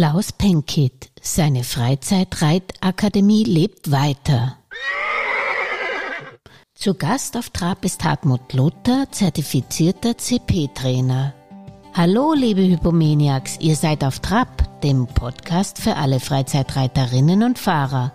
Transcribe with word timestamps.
Klaus 0.00 0.32
Penkit, 0.32 1.10
seine 1.20 1.62
Freizeitreitakademie 1.62 3.44
lebt 3.44 3.90
weiter. 3.90 4.56
Zu 6.72 6.94
Gast 6.94 7.36
auf 7.36 7.50
Trab 7.50 7.84
ist 7.84 8.02
Hartmut 8.02 8.54
Luther, 8.54 9.08
zertifizierter 9.10 10.16
CP-Trainer. 10.16 11.34
Hallo, 11.92 12.32
liebe 12.32 12.62
Hypomaniacs, 12.62 13.58
ihr 13.60 13.76
seid 13.76 14.02
auf 14.02 14.20
Trab, 14.20 14.80
dem 14.80 15.06
Podcast 15.06 15.76
für 15.78 15.96
alle 15.96 16.18
Freizeitreiterinnen 16.18 17.42
und 17.42 17.58
Fahrer. 17.58 18.14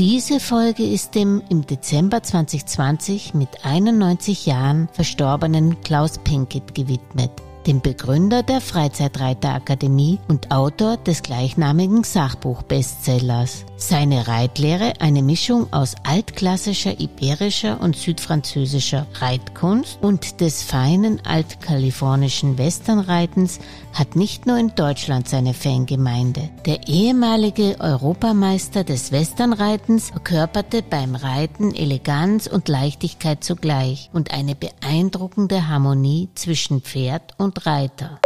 Diese 0.00 0.40
Folge 0.40 0.82
ist 0.82 1.14
dem 1.14 1.44
im 1.48 1.64
Dezember 1.64 2.24
2020 2.24 3.34
mit 3.34 3.64
91 3.64 4.46
Jahren 4.46 4.88
verstorbenen 4.90 5.80
Klaus 5.82 6.18
Penkit 6.18 6.74
gewidmet 6.74 7.30
dem 7.66 7.80
Begründer 7.80 8.42
der 8.42 8.60
Freizeitreiterakademie 8.60 10.18
und 10.28 10.50
Autor 10.50 10.96
des 10.96 11.22
gleichnamigen 11.22 12.04
Sachbuch-Bestsellers. 12.04 13.64
Seine 13.76 14.28
Reitlehre, 14.28 15.00
eine 15.00 15.22
Mischung 15.22 15.72
aus 15.72 15.94
altklassischer 16.04 17.00
iberischer 17.00 17.80
und 17.80 17.96
südfranzösischer 17.96 19.06
Reitkunst 19.14 19.98
und 20.02 20.40
des 20.40 20.62
feinen 20.62 21.20
altkalifornischen 21.24 22.58
Westernreitens, 22.58 23.58
hat 23.94 24.16
nicht 24.16 24.46
nur 24.46 24.58
in 24.58 24.74
Deutschland 24.74 25.28
seine 25.28 25.54
Fangemeinde. 25.54 26.50
Der 26.66 26.88
ehemalige 26.88 27.76
Europameister 27.80 28.84
des 28.84 29.12
Westernreitens 29.12 30.10
verkörperte 30.10 30.82
beim 30.82 31.14
Reiten 31.14 31.74
Eleganz 31.74 32.46
und 32.46 32.68
Leichtigkeit 32.68 33.42
zugleich 33.42 34.10
und 34.12 34.30
eine 34.32 34.54
beeindruckende 34.54 35.68
Harmonie 35.68 36.28
zwischen 36.34 36.82
Pferd 36.82 37.34
und 37.38 37.49
Reiter. 37.66 38.20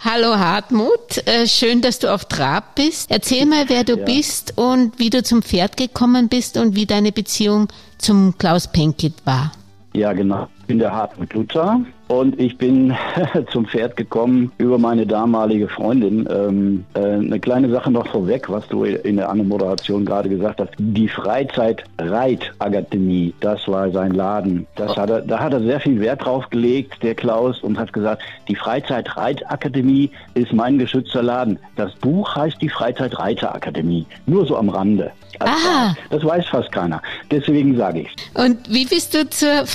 Hallo 0.00 0.36
Hartmut, 0.38 1.26
äh, 1.26 1.48
schön, 1.48 1.80
dass 1.82 1.98
du 1.98 2.12
auf 2.12 2.26
Trab 2.26 2.76
bist. 2.76 3.10
Erzähl 3.10 3.44
mal, 3.44 3.68
wer 3.68 3.82
du 3.82 3.94
ja. 3.98 4.04
bist 4.04 4.56
und 4.56 4.98
wie 4.98 5.10
du 5.10 5.22
zum 5.22 5.42
Pferd 5.42 5.76
gekommen 5.76 6.28
bist 6.28 6.56
und 6.56 6.76
wie 6.76 6.86
deine 6.86 7.10
Beziehung 7.12 7.68
zum 7.98 8.38
Klaus 8.38 8.70
Penkit 8.70 9.14
war. 9.24 9.52
Ja, 9.94 10.12
genau. 10.12 10.48
Ich 10.66 10.68
bin 10.68 10.80
der 10.80 10.92
Hartmut 10.92 11.32
Luther 11.32 11.80
und 12.08 12.40
ich 12.40 12.58
bin 12.58 12.92
zum 13.52 13.66
Pferd 13.66 13.96
gekommen 13.96 14.50
über 14.58 14.78
meine 14.78 15.06
damalige 15.06 15.68
Freundin. 15.68 16.28
Ähm, 16.28 16.84
äh, 16.94 16.98
eine 16.98 17.38
kleine 17.38 17.70
Sache 17.70 17.92
noch 17.92 18.08
vorweg, 18.08 18.48
was 18.48 18.66
du 18.66 18.82
in 18.82 19.18
der 19.18 19.32
Moderation 19.32 20.04
gerade 20.04 20.28
gesagt 20.28 20.60
hast. 20.60 20.72
Die 20.78 21.06
Freizeit-Reitakademie, 21.06 23.32
das 23.38 23.68
war 23.68 23.92
sein 23.92 24.10
Laden. 24.10 24.66
Das 24.74 24.96
hat 24.96 25.08
er, 25.08 25.20
da 25.20 25.38
hat 25.38 25.52
er 25.52 25.60
sehr 25.60 25.78
viel 25.78 26.00
Wert 26.00 26.24
drauf 26.24 26.50
gelegt, 26.50 27.00
der 27.04 27.14
Klaus, 27.14 27.62
und 27.62 27.78
hat 27.78 27.92
gesagt, 27.92 28.24
die 28.48 28.56
Freizeit-Reitakademie 28.56 30.10
ist 30.34 30.52
mein 30.52 30.78
geschützter 30.78 31.22
Laden. 31.22 31.60
Das 31.76 31.94
Buch 31.94 32.34
heißt 32.34 32.60
die 32.60 32.70
Freizeit-Reiterakademie. 32.70 34.04
Nur 34.26 34.46
so 34.46 34.56
am 34.56 34.68
Rande. 34.68 35.12
Also, 35.38 35.68
das 36.10 36.24
weiß 36.24 36.46
fast 36.46 36.72
keiner. 36.72 37.00
Deswegen 37.30 37.76
sage 37.76 38.00
ich 38.00 38.08
Und 38.34 38.58
wie 38.70 38.86
bist 38.86 39.14
du 39.14 39.28
zur 39.28 39.66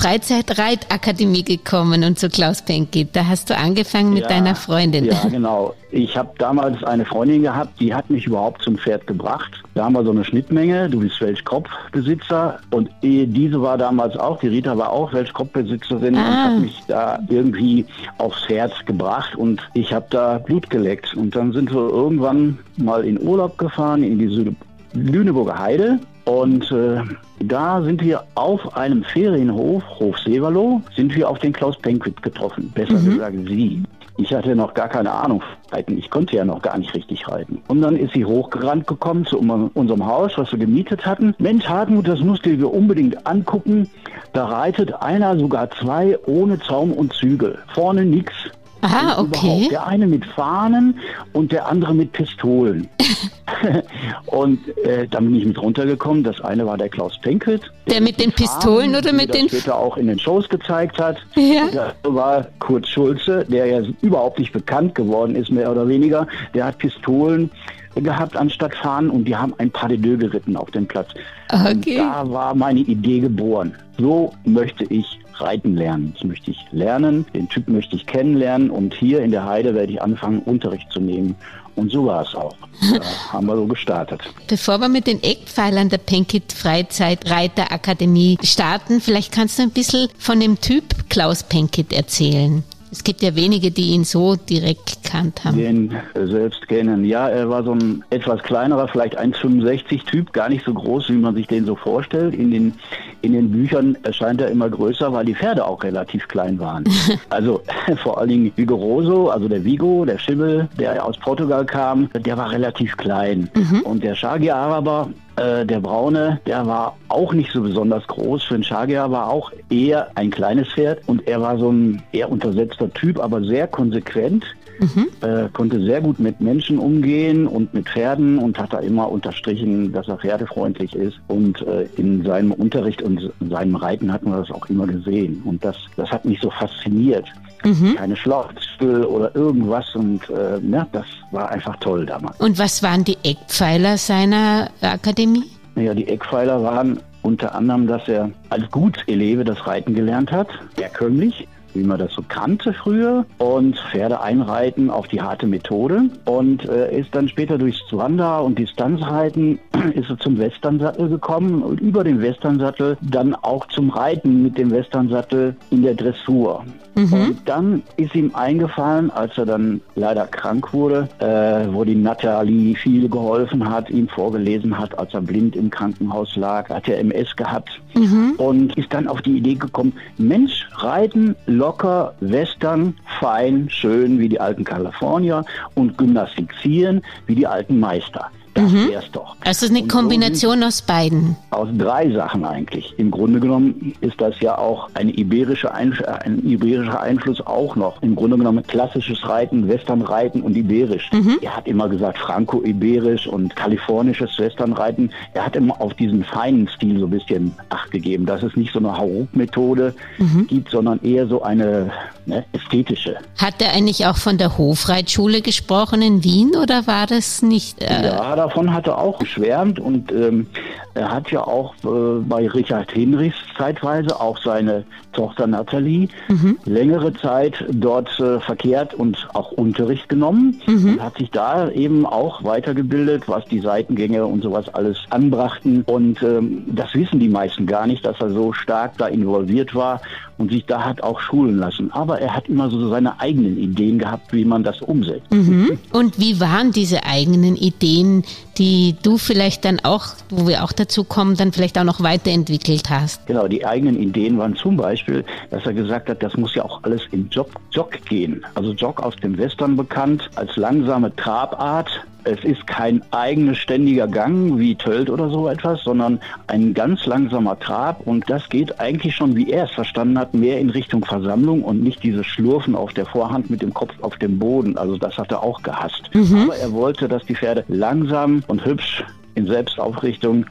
Freizeit-Reitakademie 0.81 1.43
gekommen 1.43 2.03
und 2.03 2.19
zu 2.19 2.29
Klaus 2.29 2.61
Penkit. 2.61 3.09
Da 3.13 3.27
hast 3.27 3.49
du 3.49 3.57
angefangen 3.57 4.13
mit 4.13 4.23
ja, 4.23 4.29
deiner 4.29 4.55
Freundin. 4.55 5.05
Ja, 5.05 5.23
genau. 5.29 5.73
Ich 5.91 6.15
habe 6.15 6.29
damals 6.37 6.81
eine 6.83 7.05
Freundin 7.05 7.41
gehabt, 7.41 7.79
die 7.79 7.93
hat 7.93 8.09
mich 8.09 8.25
überhaupt 8.25 8.61
zum 8.61 8.77
Pferd 8.77 9.07
gebracht. 9.07 9.51
Da 9.73 9.85
haben 9.85 9.93
wir 9.93 10.03
so 10.03 10.11
eine 10.11 10.23
Schnittmenge. 10.23 10.89
Du 10.89 10.99
bist 10.99 11.19
Weltkopfbesitzer 11.19 12.59
und 12.71 12.89
diese 13.01 13.61
war 13.61 13.77
damals 13.77 14.15
auch, 14.17 14.39
die 14.39 14.47
Rita 14.47 14.77
war 14.77 14.91
auch 14.91 15.11
Weltkopfbesitzerin 15.11 16.15
ah. 16.15 16.19
und 16.19 16.35
hat 16.35 16.59
mich 16.59 16.81
da 16.87 17.19
irgendwie 17.27 17.85
aufs 18.17 18.47
Herz 18.47 18.73
gebracht 18.85 19.35
und 19.35 19.61
ich 19.73 19.93
habe 19.93 20.05
da 20.09 20.37
Blut 20.37 20.69
geleckt. 20.69 21.13
Und 21.15 21.35
dann 21.35 21.51
sind 21.51 21.73
wir 21.73 21.89
irgendwann 21.89 22.59
mal 22.77 23.03
in 23.03 23.21
Urlaub 23.21 23.57
gefahren 23.57 24.03
in 24.03 24.19
die 24.19 24.55
Lüneburger 24.93 25.57
Heide 25.57 25.99
und 26.25 26.71
äh, 26.71 27.01
da 27.39 27.81
sind 27.81 28.01
wir 28.01 28.23
auf 28.35 28.75
einem 28.75 29.03
Ferienhof, 29.03 29.83
Hof 29.99 30.17
Severloh, 30.19 30.81
sind 30.95 31.15
wir 31.15 31.29
auf 31.29 31.39
den 31.39 31.53
Klaus 31.53 31.77
Penquit 31.79 32.21
getroffen. 32.21 32.71
Besser 32.73 32.99
mhm. 32.99 33.09
gesagt, 33.11 33.35
sie. 33.47 33.83
Ich 34.17 34.33
hatte 34.33 34.55
noch 34.55 34.73
gar 34.73 34.89
keine 34.89 35.11
Ahnung 35.11 35.41
reiten. 35.71 35.97
Ich 35.97 36.09
konnte 36.09 36.35
ja 36.35 36.45
noch 36.45 36.61
gar 36.61 36.77
nicht 36.77 36.93
richtig 36.93 37.27
reiten. 37.27 37.61
Und 37.67 37.81
dann 37.81 37.95
ist 37.95 38.13
sie 38.13 38.25
hochgerannt 38.25 38.85
gekommen 38.85 39.25
zu 39.25 39.39
unserem 39.39 40.05
Haus, 40.05 40.33
was 40.35 40.51
wir 40.51 40.59
gemietet 40.59 41.05
hatten. 41.05 41.33
Mensch, 41.39 41.67
Hartmut, 41.67 42.07
das 42.07 42.19
musst 42.19 42.45
du 42.45 42.55
dir 42.55 42.71
unbedingt 42.71 43.25
angucken. 43.25 43.89
Da 44.33 44.45
reitet 44.45 44.93
einer, 45.01 45.39
sogar 45.39 45.71
zwei, 45.71 46.19
ohne 46.27 46.59
Zaum 46.59 46.91
und 46.91 47.13
Zügel. 47.13 47.57
Vorne 47.73 48.05
nichts, 48.05 48.33
Aha, 48.81 49.19
okay. 49.19 49.67
Der 49.69 49.85
eine 49.85 50.07
mit 50.07 50.25
Fahnen 50.25 50.99
und 51.33 51.51
der 51.51 51.67
andere 51.67 51.93
mit 51.93 52.11
Pistolen. 52.13 52.87
und 54.27 54.59
äh, 54.85 55.07
dann 55.07 55.25
bin 55.25 55.35
ich 55.35 55.45
mit 55.45 55.61
runtergekommen. 55.61 56.23
Das 56.23 56.39
eine 56.41 56.65
war 56.65 56.77
der 56.77 56.89
Klaus 56.89 57.19
Penkelt. 57.21 57.63
Der, 57.87 57.95
der 57.95 58.01
mit 58.01 58.19
den 58.19 58.31
Pistolen 58.31 58.95
oder 58.95 59.13
mit 59.13 59.33
den... 59.33 59.47
Der 59.47 59.57
später 59.57 59.77
auch 59.77 59.97
in 59.97 60.07
den 60.07 60.19
Shows 60.19 60.47
gezeigt 60.49 60.97
hat. 60.99 61.17
Ja. 61.35 61.67
Der 61.67 61.95
war 62.03 62.47
Kurt 62.59 62.87
Schulze, 62.87 63.45
der 63.47 63.65
ja 63.67 63.81
überhaupt 64.01 64.39
nicht 64.39 64.53
bekannt 64.53 64.95
geworden 64.95 65.35
ist, 65.35 65.51
mehr 65.51 65.71
oder 65.71 65.87
weniger. 65.87 66.27
Der 66.53 66.65
hat 66.65 66.77
Pistolen 66.77 67.49
gehabt 67.95 68.37
anstatt 68.37 68.73
Fahnen 68.75 69.09
und 69.09 69.25
die 69.25 69.35
haben 69.35 69.53
ein 69.57 69.69
Pas 69.69 69.89
de 69.89 69.97
deux 69.97 70.17
geritten 70.17 70.55
auf 70.55 70.71
dem 70.71 70.87
Platz. 70.87 71.09
Okay. 71.49 71.97
Da 71.97 72.29
war 72.29 72.55
meine 72.55 72.79
Idee 72.79 73.19
geboren. 73.19 73.75
So 73.97 74.33
möchte 74.45 74.85
ich 74.85 75.19
reiten 75.41 75.75
lernen. 75.75 76.13
Das 76.13 76.23
möchte 76.23 76.51
ich 76.51 76.65
lernen, 76.71 77.25
den 77.33 77.49
Typ 77.49 77.67
möchte 77.67 77.95
ich 77.95 78.05
kennenlernen 78.05 78.69
und 78.69 78.93
hier 78.93 79.21
in 79.21 79.31
der 79.31 79.45
Heide 79.45 79.73
werde 79.73 79.91
ich 79.91 80.01
anfangen, 80.01 80.39
Unterricht 80.39 80.91
zu 80.91 80.99
nehmen. 80.99 81.35
Und 81.75 81.91
so 81.91 82.05
war 82.05 82.23
es 82.23 82.35
auch. 82.35 82.55
Da 82.91 83.33
haben 83.33 83.47
wir 83.47 83.55
so 83.55 83.65
gestartet. 83.65 84.21
Bevor 84.47 84.79
wir 84.79 84.89
mit 84.89 85.07
den 85.07 85.21
Eckpfeilern 85.21 85.89
der 85.89 85.99
Penkit 85.99 86.51
Freizeit 86.51 87.29
Reiter 87.29 87.71
Akademie 87.71 88.37
starten, 88.43 89.01
vielleicht 89.01 89.31
kannst 89.31 89.59
du 89.59 89.63
ein 89.63 89.71
bisschen 89.71 90.09
von 90.17 90.39
dem 90.39 90.59
Typ 90.59 91.09
Klaus 91.09 91.43
Penkit 91.43 91.93
erzählen. 91.93 92.63
Es 92.91 93.05
gibt 93.05 93.21
ja 93.21 93.33
wenige, 93.35 93.71
die 93.71 93.91
ihn 93.91 94.03
so 94.03 94.35
direkt 94.35 95.01
gekannt 95.01 95.45
haben. 95.45 95.57
Den 95.57 95.95
selbst 96.13 96.67
kennen. 96.67 97.05
Ja, 97.05 97.29
er 97.29 97.49
war 97.49 97.63
so 97.63 97.71
ein 97.71 98.03
etwas 98.09 98.43
kleinerer, 98.43 98.87
vielleicht 98.89 99.17
1,65 99.17 100.05
Typ, 100.05 100.33
gar 100.33 100.49
nicht 100.49 100.65
so 100.65 100.73
groß, 100.73 101.07
wie 101.09 101.13
man 101.13 101.33
sich 101.33 101.47
den 101.47 101.65
so 101.65 101.75
vorstellt. 101.75 102.35
In 102.35 102.51
den, 102.51 102.73
in 103.21 103.31
den 103.31 103.49
Büchern 103.49 103.97
erscheint 104.03 104.41
er 104.41 104.49
immer 104.49 104.69
größer, 104.69 105.13
weil 105.13 105.25
die 105.25 105.35
Pferde 105.35 105.65
auch 105.65 105.81
relativ 105.83 106.27
klein 106.27 106.59
waren. 106.59 106.83
also 107.29 107.61
vor 108.03 108.19
allen 108.19 108.29
Dingen 108.29 108.51
Vigoroso, 108.57 109.29
also 109.29 109.47
der 109.47 109.63
Vigo, 109.63 110.03
der 110.03 110.17
Schimmel, 110.17 110.67
der 110.77 111.05
aus 111.05 111.17
Portugal 111.17 111.65
kam, 111.65 112.09
der 112.13 112.37
war 112.37 112.51
relativ 112.51 112.97
klein. 112.97 113.49
Mhm. 113.55 113.81
Und 113.83 114.03
der 114.03 114.15
Shagi 114.15 114.51
Araber, 114.51 115.09
äh, 115.41 115.65
der 115.65 115.79
Braune, 115.79 116.39
der 116.45 116.65
war 116.67 116.97
auch 117.07 117.33
nicht 117.33 117.51
so 117.51 117.61
besonders 117.61 118.05
groß. 118.07 118.43
Für 118.43 118.55
einen 118.55 118.63
Shagia 118.63 119.09
war 119.09 119.29
auch 119.29 119.51
eher 119.69 120.09
ein 120.15 120.29
kleines 120.29 120.67
Pferd 120.69 120.99
und 121.07 121.27
er 121.27 121.41
war 121.41 121.57
so 121.57 121.71
ein 121.71 122.03
eher 122.11 122.31
untersetzter 122.31 122.91
Typ, 122.93 123.19
aber 123.19 123.43
sehr 123.43 123.67
konsequent. 123.67 124.45
Mhm. 124.79 125.07
Äh, 125.21 125.49
konnte 125.53 125.79
sehr 125.83 126.01
gut 126.01 126.19
mit 126.19 126.41
Menschen 126.41 126.79
umgehen 126.79 127.45
und 127.45 127.73
mit 127.73 127.87
Pferden 127.87 128.39
und 128.39 128.57
hat 128.57 128.73
da 128.73 128.79
immer 128.79 129.11
unterstrichen, 129.11 129.91
dass 129.91 130.07
er 130.07 130.17
pferdefreundlich 130.17 130.95
ist. 130.95 131.19
Und 131.27 131.61
äh, 131.61 131.87
in 131.97 132.23
seinem 132.23 132.51
Unterricht 132.51 133.01
und 133.01 133.31
seinem 133.47 133.75
Reiten 133.75 134.11
hat 134.11 134.23
man 134.23 134.39
das 134.39 134.49
auch 134.49 134.67
immer 134.69 134.87
gesehen. 134.87 135.41
Und 135.45 135.63
das, 135.63 135.75
das 135.97 136.09
hat 136.09 136.25
mich 136.25 136.39
so 136.41 136.49
fasziniert. 136.49 137.25
Mhm. 137.63 137.95
Keine 137.95 138.15
Schlauchstüll 138.15 139.03
oder 139.03 139.35
irgendwas 139.35 139.95
und 139.95 140.29
äh, 140.29 140.59
ja, 140.59 140.87
das 140.91 141.05
war 141.31 141.49
einfach 141.49 141.75
toll 141.77 142.05
damals. 142.05 142.39
Und 142.39 142.57
was 142.57 142.81
waren 142.83 143.03
die 143.03 143.17
Eckpfeiler 143.23 143.97
seiner 143.97 144.69
Akademie? 144.81 145.43
Ja, 145.75 145.93
die 145.93 146.07
Eckpfeiler 146.07 146.61
waren 146.63 146.99
unter 147.21 147.53
anderem, 147.55 147.87
dass 147.87 148.07
er 148.07 148.31
als 148.49 148.69
Gutseleve 148.71 149.43
das 149.43 149.65
Reiten 149.67 149.93
gelernt 149.93 150.31
hat, 150.31 150.47
herkömmlich, 150.75 151.47
wie 151.73 151.83
man 151.83 151.99
das 151.99 152.11
so 152.13 152.23
kannte 152.27 152.73
früher 152.73 153.25
und 153.37 153.77
Pferde 153.91 154.21
einreiten 154.21 154.89
auf 154.89 155.07
die 155.07 155.21
harte 155.21 155.47
Methode 155.47 156.03
und 156.25 156.67
äh, 156.67 156.99
ist 156.99 157.15
dann 157.15 157.27
später 157.27 157.57
durchs 157.57 157.81
Wander- 157.91 158.43
und 158.43 158.59
Distanzreiten 158.59 159.59
ist 159.93 160.09
er 160.09 160.17
zum 160.19 160.37
Westernsattel 160.37 161.09
gekommen 161.09 161.61
und 161.61 161.79
über 161.79 162.03
den 162.03 162.21
Westernsattel 162.21 162.97
dann 163.01 163.35
auch 163.35 163.67
zum 163.67 163.89
Reiten 163.89 164.43
mit 164.43 164.57
dem 164.57 164.71
Westernsattel 164.71 165.55
in 165.69 165.83
der 165.83 165.95
Dressur. 165.95 166.65
Mhm. 166.95 167.13
Und 167.13 167.37
dann 167.45 167.83
ist 167.97 168.13
ihm 168.15 168.35
eingefallen, 168.35 169.11
als 169.11 169.37
er 169.37 169.45
dann 169.45 169.81
leider 169.95 170.27
krank 170.27 170.73
wurde, 170.73 171.07
äh, 171.19 171.73
wo 171.73 171.83
die 171.83 171.95
Nathalie 171.95 172.75
viel 172.75 173.07
geholfen 173.07 173.69
hat, 173.69 173.89
ihm 173.89 174.07
vorgelesen 174.09 174.77
hat, 174.77 174.97
als 174.99 175.13
er 175.13 175.21
blind 175.21 175.55
im 175.55 175.69
Krankenhaus 175.69 176.35
lag, 176.35 176.69
hat 176.69 176.87
er 176.87 176.99
MS 176.99 177.35
gehabt 177.35 177.81
mhm. 177.95 178.33
und 178.37 178.77
ist 178.77 178.93
dann 178.93 179.07
auf 179.07 179.21
die 179.21 179.37
Idee 179.37 179.55
gekommen, 179.55 179.93
Mensch, 180.17 180.67
reiten, 180.73 181.35
locker, 181.45 182.13
western, 182.19 182.95
fein, 183.19 183.69
schön 183.69 184.19
wie 184.19 184.29
die 184.29 184.39
alten 184.39 184.63
Kalifornier 184.63 185.45
und 185.75 185.97
gymnastizieren 185.97 187.01
wie 187.25 187.35
die 187.35 187.47
alten 187.47 187.79
Meister. 187.79 188.29
Das 188.53 188.71
mhm. 188.71 188.89
wär's 188.89 189.09
doch. 189.11 189.35
Also 189.45 189.67
eine 189.67 189.87
Kombination 189.87 190.63
aus 190.63 190.81
beiden. 190.81 191.35
Aus 191.51 191.69
drei 191.77 192.11
Sachen 192.11 192.43
eigentlich. 192.43 192.93
Im 192.97 193.11
Grunde 193.11 193.39
genommen 193.39 193.93
ist 194.01 194.19
das 194.19 194.39
ja 194.41 194.57
auch 194.57 194.89
eine 194.93 195.11
iberische 195.11 195.73
Einf 195.73 196.01
ein 196.01 196.45
iberischer 196.45 196.99
Einfluss 196.99 197.45
auch 197.45 197.75
noch. 197.75 198.01
Im 198.01 198.15
Grunde 198.15 198.37
genommen 198.37 198.63
klassisches 198.67 199.27
Reiten, 199.27 199.67
Westernreiten 199.67 200.41
und 200.41 200.55
iberisch. 200.55 201.09
Mhm. 201.11 201.39
Er 201.41 201.55
hat 201.57 201.67
immer 201.67 201.87
gesagt 201.87 202.17
franco-iberisch 202.17 203.27
und 203.27 203.55
kalifornisches 203.55 204.37
Westernreiten. 204.37 205.11
Er 205.33 205.45
hat 205.45 205.55
immer 205.55 205.79
auf 205.79 205.93
diesen 205.93 206.23
feinen 206.23 206.67
Stil 206.67 206.99
so 206.99 207.05
ein 207.05 207.11
bisschen 207.11 207.53
Acht 207.69 207.91
gegeben, 207.91 208.25
dass 208.25 208.43
es 208.43 208.55
nicht 208.55 208.73
so 208.73 208.79
eine 208.79 208.97
Hauruck-Methode 208.97 209.93
mhm. 210.17 210.47
gibt, 210.47 210.71
sondern 210.71 210.99
eher 211.03 211.27
so 211.27 211.41
eine 211.41 211.91
ne, 212.25 212.43
ästhetische. 212.51 213.17
Hat 213.37 213.61
er 213.61 213.73
eigentlich 213.73 214.05
auch 214.05 214.17
von 214.17 214.37
der 214.37 214.57
Hofreitschule 214.57 215.41
gesprochen 215.41 216.01
in 216.01 216.23
Wien 216.23 216.51
oder 216.61 216.87
war 216.87 217.07
das 217.07 217.41
nicht? 217.41 217.81
Äh 217.81 218.05
ja, 218.05 218.35
davon 218.41 218.73
hat 218.73 218.87
er 218.87 218.97
auch 218.97 219.19
geschwärmt 219.19 219.79
und 219.79 220.11
ähm, 220.11 220.47
er 220.93 221.11
hat 221.11 221.31
ja 221.31 221.41
auch 221.45 221.73
äh, 221.83 222.19
bei 222.21 222.47
Richard 222.47 222.91
Hinrichs 222.91 223.37
zeitweise 223.57 224.19
auch 224.19 224.37
seine 224.43 224.83
Tochter 225.13 225.47
Nathalie 225.47 226.07
mhm. 226.27 226.57
längere 226.65 227.13
Zeit 227.13 227.65
dort 227.69 228.19
äh, 228.19 228.39
verkehrt 228.39 228.93
und 228.93 229.27
auch 229.33 229.51
Unterricht 229.51 230.09
genommen 230.09 230.61
mhm. 230.67 230.93
und 230.93 231.03
hat 231.03 231.17
sich 231.17 231.31
da 231.31 231.69
eben 231.69 232.05
auch 232.05 232.43
weitergebildet, 232.43 233.27
was 233.27 233.45
die 233.45 233.59
Seitengänge 233.59 234.25
und 234.25 234.41
sowas 234.41 234.73
alles 234.73 234.97
anbrachten. 235.09 235.83
Und 235.85 236.21
ähm, 236.23 236.63
das 236.67 236.93
wissen 236.93 237.19
die 237.19 237.29
meisten 237.29 237.65
gar 237.65 237.87
nicht, 237.87 238.05
dass 238.05 238.19
er 238.19 238.31
so 238.31 238.53
stark 238.53 238.97
da 238.97 239.07
involviert 239.07 239.75
war 239.75 240.01
und 240.37 240.51
sich 240.51 240.65
da 240.65 240.83
hat 240.83 241.03
auch 241.03 241.19
schulen 241.19 241.57
lassen. 241.57 241.91
Aber 241.91 242.19
er 242.19 242.35
hat 242.35 242.49
immer 242.49 242.69
so 242.69 242.89
seine 242.89 243.19
eigenen 243.19 243.57
Ideen 243.57 243.99
gehabt, 243.99 244.33
wie 244.33 244.45
man 244.45 244.63
das 244.63 244.81
umsetzt. 244.81 245.31
Mhm. 245.31 245.77
Und 245.91 246.19
wie 246.19 246.39
waren 246.39 246.71
diese 246.71 247.05
eigenen 247.05 247.55
Ideen, 247.55 248.23
die 248.57 248.95
du 249.01 249.17
vielleicht 249.17 249.65
dann 249.65 249.79
auch, 249.83 250.07
wo 250.29 250.47
wir 250.47 250.63
auch 250.63 250.71
dazu 250.71 251.03
kommen, 251.03 251.35
dann 251.35 251.51
vielleicht 251.51 251.77
auch 251.77 251.83
noch 251.83 252.01
weiterentwickelt 252.01 252.89
hast? 252.89 253.25
Genau, 253.27 253.47
die 253.47 253.65
eigenen 253.65 254.01
Ideen 254.01 254.37
waren 254.37 254.55
zum 254.55 254.77
Beispiel, 254.77 255.23
dass 255.49 255.65
er 255.65 255.73
gesagt 255.73 256.09
hat, 256.09 256.21
das 256.21 256.35
muss 256.35 256.55
ja 256.55 256.63
auch 256.63 256.83
alles 256.83 257.01
im 257.11 257.29
Jog, 257.29 257.49
Jog 257.71 257.91
gehen. 258.05 258.45
Also 258.55 258.73
Jog 258.73 259.01
aus 259.01 259.15
dem 259.17 259.37
Western 259.37 259.75
bekannt 259.75 260.29
als 260.35 260.55
langsame 260.55 261.15
Trabart 261.15 261.89
es 262.23 262.43
ist 262.43 262.67
kein 262.67 263.01
eigener 263.11 263.55
ständiger 263.55 264.07
Gang 264.07 264.57
wie 264.57 264.75
Tölt 264.75 265.09
oder 265.09 265.29
so 265.29 265.47
etwas, 265.47 265.83
sondern 265.83 266.19
ein 266.47 266.73
ganz 266.73 267.05
langsamer 267.05 267.59
Trab 267.59 268.05
und 268.05 268.29
das 268.29 268.47
geht 268.49 268.79
eigentlich 268.79 269.15
schon, 269.15 269.35
wie 269.35 269.51
er 269.51 269.65
es 269.65 269.71
verstanden 269.71 270.19
hat, 270.19 270.33
mehr 270.33 270.59
in 270.59 270.69
Richtung 270.69 271.03
Versammlung 271.05 271.63
und 271.63 271.83
nicht 271.83 272.03
dieses 272.03 272.25
Schlurfen 272.25 272.75
auf 272.75 272.93
der 272.93 273.05
Vorhand 273.05 273.49
mit 273.49 273.61
dem 273.61 273.73
Kopf 273.73 273.93
auf 274.01 274.17
dem 274.17 274.39
Boden. 274.39 274.77
Also 274.77 274.97
das 274.97 275.17
hat 275.17 275.31
er 275.31 275.43
auch 275.43 275.61
gehasst. 275.63 276.09
Mhm. 276.13 276.43
Aber 276.43 276.55
er 276.55 276.71
wollte, 276.71 277.07
dass 277.07 277.25
die 277.25 277.35
Pferde 277.35 277.63
langsam 277.67 278.43
und 278.47 278.65
hübsch 278.65 279.03
in 279.35 279.47
Selbstaufrichtung 279.47 280.45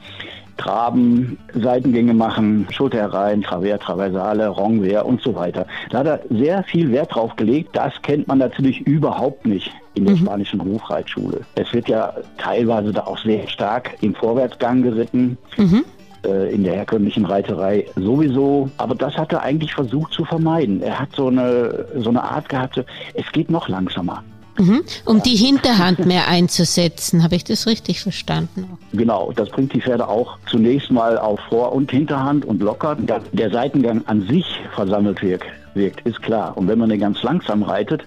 Traben, 0.57 1.37
Seitengänge 1.53 2.13
machen, 2.13 2.67
Schulter 2.71 2.99
herein, 2.99 3.41
Travers, 3.41 3.79
Traversale, 3.79 4.47
Rongwehr 4.47 5.05
und 5.05 5.21
so 5.21 5.35
weiter. 5.35 5.65
Da 5.89 5.99
hat 5.99 6.07
er 6.07 6.19
sehr 6.29 6.63
viel 6.63 6.91
Wert 6.91 7.15
drauf 7.15 7.35
gelegt. 7.35 7.69
Das 7.73 7.93
kennt 8.01 8.27
man 8.27 8.37
natürlich 8.37 8.81
überhaupt 8.81 9.45
nicht 9.45 9.71
in 9.93 10.05
der 10.05 10.15
mhm. 10.15 10.19
spanischen 10.19 10.63
Hofreitschule. 10.63 11.41
Es 11.55 11.73
wird 11.73 11.89
ja 11.89 12.13
teilweise 12.37 12.91
da 12.91 13.01
auch 13.01 13.17
sehr 13.19 13.47
stark 13.47 13.97
im 14.01 14.15
Vorwärtsgang 14.15 14.81
geritten. 14.81 15.37
Mhm 15.57 15.83
äh, 16.23 16.53
in 16.53 16.63
der 16.63 16.75
herkömmlichen 16.75 17.25
Reiterei 17.25 17.85
sowieso. 17.95 18.69
Aber 18.77 18.95
das 18.95 19.17
hat 19.17 19.33
er 19.33 19.41
eigentlich 19.41 19.73
versucht 19.73 20.13
zu 20.13 20.23
vermeiden. 20.23 20.81
Er 20.81 20.99
hat 20.99 21.09
so 21.15 21.27
eine, 21.27 21.85
so 21.97 22.09
eine 22.09 22.23
Art 22.23 22.47
gehabt, 22.47 22.83
es 23.13 23.31
geht 23.31 23.49
noch 23.49 23.67
langsamer. 23.67 24.23
Mhm. 24.57 24.83
Um 25.05 25.21
die 25.21 25.35
Hinterhand 25.35 26.05
mehr 26.05 26.27
einzusetzen, 26.27 27.23
habe 27.23 27.35
ich 27.35 27.43
das 27.43 27.67
richtig 27.67 28.01
verstanden? 28.01 28.77
Genau, 28.93 29.31
das 29.35 29.49
bringt 29.49 29.73
die 29.73 29.81
Pferde 29.81 30.07
auch 30.07 30.37
zunächst 30.49 30.91
mal 30.91 31.17
auf 31.17 31.39
Vor- 31.49 31.73
und 31.73 31.91
Hinterhand 31.91 32.45
und 32.45 32.61
lockert. 32.61 32.99
Der 33.31 33.49
Seitengang 33.49 34.03
an 34.05 34.27
sich 34.27 34.45
versammelt 34.75 35.21
wirkt, 35.21 35.47
wirkt, 35.73 36.05
ist 36.05 36.21
klar. 36.21 36.55
Und 36.57 36.67
wenn 36.67 36.79
man 36.79 36.89
den 36.89 36.99
ganz 36.99 37.23
langsam 37.23 37.63
reitet, 37.63 38.03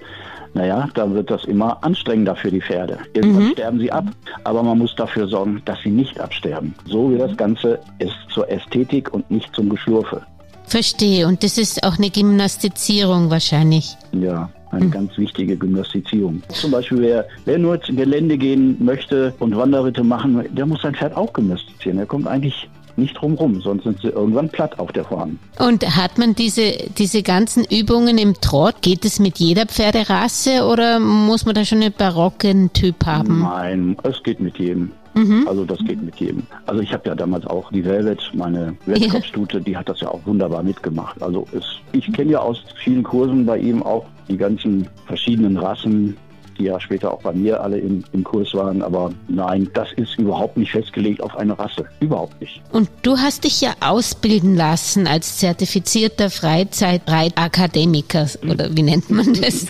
naja, 0.54 0.88
dann 0.94 1.14
wird 1.14 1.30
das 1.30 1.44
immer 1.44 1.82
anstrengender 1.82 2.36
für 2.36 2.50
die 2.50 2.60
Pferde. 2.60 2.98
Irgendwann 3.12 3.48
mhm. 3.48 3.52
sterben 3.52 3.80
sie 3.80 3.90
ab, 3.90 4.04
aber 4.44 4.62
man 4.62 4.78
muss 4.78 4.94
dafür 4.94 5.26
sorgen, 5.26 5.60
dass 5.64 5.80
sie 5.82 5.90
nicht 5.90 6.20
absterben. 6.20 6.74
So 6.86 7.10
wie 7.10 7.18
das 7.18 7.36
Ganze 7.36 7.80
ist 7.98 8.14
zur 8.32 8.48
Ästhetik 8.48 9.12
und 9.12 9.28
nicht 9.30 9.52
zum 9.54 9.68
Geschlurfe. 9.68 10.22
Verstehe. 10.66 11.26
Und 11.26 11.42
das 11.42 11.58
ist 11.58 11.82
auch 11.84 11.98
eine 11.98 12.08
Gymnastizierung 12.08 13.30
wahrscheinlich. 13.30 13.96
Ja, 14.12 14.48
eine 14.74 14.86
mhm. 14.86 14.90
ganz 14.90 15.16
wichtige 15.18 15.56
Gymnastizierung. 15.56 16.42
Zum 16.48 16.70
Beispiel, 16.70 17.00
wer, 17.00 17.26
wer 17.44 17.58
nur 17.58 17.74
ins 17.74 17.86
Gelände 17.86 18.38
gehen 18.38 18.76
möchte 18.84 19.34
und 19.38 19.56
Wanderritte 19.56 20.04
machen, 20.04 20.44
der 20.54 20.66
muss 20.66 20.82
sein 20.82 20.94
Pferd 20.94 21.16
auch 21.16 21.32
gymnastizieren. 21.32 21.98
Der 21.98 22.06
kommt 22.06 22.26
eigentlich 22.26 22.68
nicht 22.96 23.20
drumrum, 23.20 23.60
sonst 23.60 23.84
sind 23.84 24.00
sie 24.00 24.08
irgendwann 24.08 24.48
platt 24.48 24.78
auf 24.78 24.92
der 24.92 25.04
Vorhand. 25.04 25.38
Und 25.58 25.84
hat 25.96 26.18
man 26.18 26.34
diese, 26.34 26.72
diese 26.96 27.22
ganzen 27.22 27.64
Übungen 27.64 28.18
im 28.18 28.34
Trott, 28.34 28.76
geht 28.82 29.04
es 29.04 29.18
mit 29.18 29.38
jeder 29.38 29.66
Pferderasse 29.66 30.64
oder 30.64 31.00
muss 31.00 31.44
man 31.44 31.54
da 31.54 31.64
schon 31.64 31.82
einen 31.82 31.92
barocken 31.92 32.72
Typ 32.72 33.04
haben? 33.04 33.40
Nein, 33.40 33.96
es 34.04 34.22
geht 34.22 34.40
mit 34.40 34.58
jedem. 34.58 34.92
Mhm. 35.14 35.46
Also 35.48 35.64
das 35.64 35.78
geht 35.78 36.02
mit 36.02 36.16
jedem. 36.16 36.42
Also 36.66 36.82
ich 36.82 36.92
habe 36.92 37.08
ja 37.08 37.14
damals 37.14 37.46
auch 37.46 37.70
die 37.70 37.84
Velvet, 37.84 38.20
meine 38.34 38.76
Weltkopfstute, 38.86 39.60
die 39.60 39.76
hat 39.76 39.88
das 39.88 40.00
ja 40.00 40.08
auch 40.08 40.20
wunderbar 40.26 40.62
mitgemacht. 40.62 41.22
Also 41.22 41.46
es, 41.52 41.64
ich 41.92 42.12
kenne 42.12 42.32
ja 42.32 42.40
aus 42.40 42.64
vielen 42.82 43.02
Kursen 43.02 43.46
bei 43.46 43.58
ihm 43.58 43.82
auch 43.82 44.06
die 44.28 44.36
ganzen 44.36 44.88
verschiedenen 45.06 45.56
Rassen, 45.56 46.16
die 46.58 46.64
ja 46.64 46.80
später 46.80 47.12
auch 47.12 47.22
bei 47.22 47.32
mir 47.32 47.62
alle 47.62 47.78
im, 47.78 48.04
im 48.12 48.24
Kurs 48.24 48.54
waren. 48.54 48.82
Aber 48.82 49.12
nein, 49.28 49.68
das 49.74 49.92
ist 49.92 50.18
überhaupt 50.18 50.56
nicht 50.56 50.72
festgelegt 50.72 51.22
auf 51.22 51.36
eine 51.36 51.58
Rasse. 51.58 51.84
Überhaupt 52.00 52.40
nicht. 52.40 52.62
Und 52.72 52.88
du 53.02 53.16
hast 53.16 53.44
dich 53.44 53.60
ja 53.60 53.74
ausbilden 53.80 54.56
lassen 54.56 55.06
als 55.06 55.38
zertifizierter 55.38 56.30
Freizeitreitakademiker. 56.30 58.26
Oder 58.48 58.74
wie 58.76 58.82
nennt 58.82 59.10
man 59.10 59.34
das? 59.34 59.66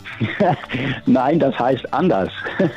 nein, 1.06 1.38
das 1.38 1.58
heißt 1.58 1.92
anders. 1.92 2.30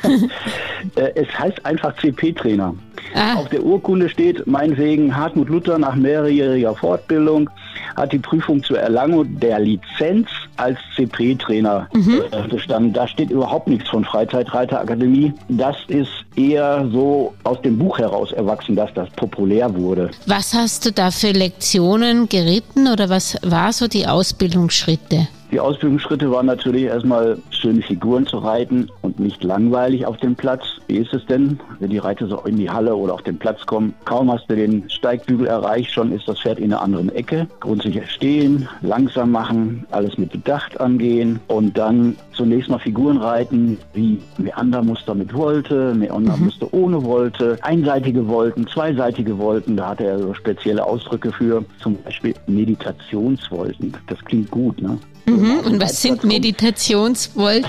Äh, 0.94 1.10
es 1.16 1.28
heißt 1.36 1.66
einfach 1.66 1.94
CP-Trainer. 1.96 2.72
Ah. 3.12 3.34
Auf 3.34 3.48
der 3.48 3.64
Urkunde 3.64 4.08
steht 4.08 4.46
meinetwegen 4.46 5.14
Hartmut 5.14 5.48
Luther 5.48 5.76
nach 5.76 5.96
mehrjähriger 5.96 6.74
Fortbildung 6.76 7.50
hat 7.98 8.12
die 8.12 8.18
Prüfung 8.18 8.62
zur 8.62 8.78
Erlangung 8.78 9.38
der 9.40 9.58
Lizenz 9.58 10.28
als 10.58 10.78
CP-Trainer 10.96 11.88
mhm. 11.92 12.22
äh, 12.30 12.48
bestanden. 12.48 12.92
Da 12.92 13.06
steht 13.06 13.30
überhaupt 13.30 13.68
nichts 13.68 13.88
von 13.88 14.04
Freizeitreiterakademie. 14.04 15.32
Das 15.48 15.76
ist 15.88 16.10
eher 16.36 16.88
so 16.92 17.34
aus 17.44 17.60
dem 17.62 17.78
Buch 17.78 17.98
heraus 17.98 18.32
erwachsen, 18.32 18.76
dass 18.76 18.92
das 18.94 19.08
populär 19.10 19.74
wurde. 19.74 20.10
Was 20.26 20.54
hast 20.54 20.86
du 20.86 20.92
da 20.92 21.10
für 21.10 21.32
Lektionen 21.32 22.28
geritten 22.28 22.88
oder 22.88 23.08
was 23.08 23.36
war 23.42 23.72
so 23.72 23.88
die 23.88 24.06
Ausbildungsschritte? 24.06 25.28
Die 25.50 25.60
Ausbildungsschritte 25.60 26.30
waren 26.30 26.44
natürlich 26.44 26.84
erstmal 26.84 27.38
schöne 27.48 27.80
Figuren 27.80 28.26
zu 28.26 28.36
reiten 28.36 28.90
und 29.00 29.18
nicht 29.18 29.42
langweilig 29.42 30.04
auf 30.04 30.18
dem 30.18 30.36
Platz. 30.36 30.62
Wie 30.88 30.98
ist 30.98 31.14
es 31.14 31.24
denn, 31.24 31.58
wenn 31.80 31.88
die 31.88 31.98
Reiter 31.98 32.26
so 32.26 32.40
in 32.42 32.56
die 32.56 32.70
Halle 32.70 32.94
oder 32.94 33.14
auf 33.14 33.22
den 33.22 33.38
Platz 33.38 33.64
kommen? 33.64 33.94
Kaum 34.04 34.30
hast 34.30 34.48
du 34.50 34.56
den 34.56 34.88
Steigbügel 34.90 35.46
erreicht, 35.46 35.90
schon 35.90 36.12
ist 36.12 36.28
das 36.28 36.40
Pferd 36.40 36.58
in 36.58 36.72
einer 36.72 36.82
anderen 36.82 37.08
Ecke. 37.14 37.46
Grundsätzlich 37.60 38.10
stehen, 38.10 38.68
langsam 38.82 39.30
machen, 39.30 39.86
alles 39.90 40.18
mit 40.18 40.32
Bedacht 40.32 40.78
angehen 40.80 41.40
und 41.48 41.78
dann 41.78 42.16
zunächst 42.38 42.70
mal 42.70 42.78
Figuren 42.78 43.18
reiten, 43.18 43.76
wie 43.92 44.20
Meandermuster 44.38 45.14
mit 45.14 45.34
Wolte, 45.34 45.92
Meandermuster 45.92 46.66
mhm. 46.66 46.84
ohne 46.84 47.04
Wolte, 47.04 47.58
einseitige 47.62 48.26
Wolten, 48.28 48.66
zweiseitige 48.68 49.36
Wolten, 49.36 49.76
da 49.76 49.90
hat 49.90 50.00
er 50.00 50.18
so 50.18 50.32
spezielle 50.32 50.84
Ausdrücke 50.84 51.32
für, 51.32 51.64
zum 51.82 52.00
Beispiel 52.02 52.34
Meditationswolten. 52.46 53.94
Das 54.06 54.24
klingt 54.24 54.50
gut, 54.50 54.80
ne? 54.80 54.98
Mhm. 55.26 55.58
Und 55.66 55.82
was 55.82 56.00
sind 56.00 56.24
Meditationswolken? 56.24 57.68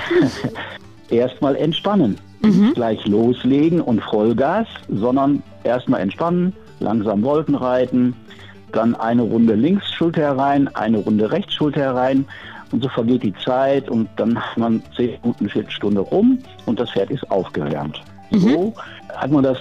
erstmal 1.10 1.56
entspannen. 1.56 2.18
Mhm. 2.42 2.50
Nicht 2.50 2.76
gleich 2.76 3.06
loslegen 3.06 3.82
und 3.82 4.02
Vollgas, 4.02 4.68
sondern 4.88 5.44
erstmal 5.64 6.02
entspannen, 6.02 6.54
langsam 6.80 7.24
Wolken 7.24 7.56
reiten, 7.56 8.16
dann 8.72 8.96
eine 8.96 9.24
Runde 9.24 9.56
links 9.56 9.92
Schulter 9.92 10.22
herein, 10.22 10.74
eine 10.76 11.00
Runde 11.00 11.32
rechts 11.32 11.56
Schulter 11.56 11.82
herein 11.82 12.26
und 12.72 12.84
so 12.84 12.90
vergeht 12.90 13.24
die 13.24 13.34
Zeit 13.44 13.90
und 13.90 14.10
dann 14.16 14.40
hat 14.40 14.58
man 14.58 14.82
zehn 14.96 15.18
Minuten, 15.22 15.50
Viertelstunde 15.50 16.02
rum 16.02 16.40
und 16.66 16.80
das 16.80 16.92
Pferd 16.92 17.10
ist 17.12 17.30
aufgewärmt. 17.32 18.02
Mhm. 18.32 18.40
So 18.40 18.74
hat 19.16 19.32
man 19.32 19.44
das 19.44 19.58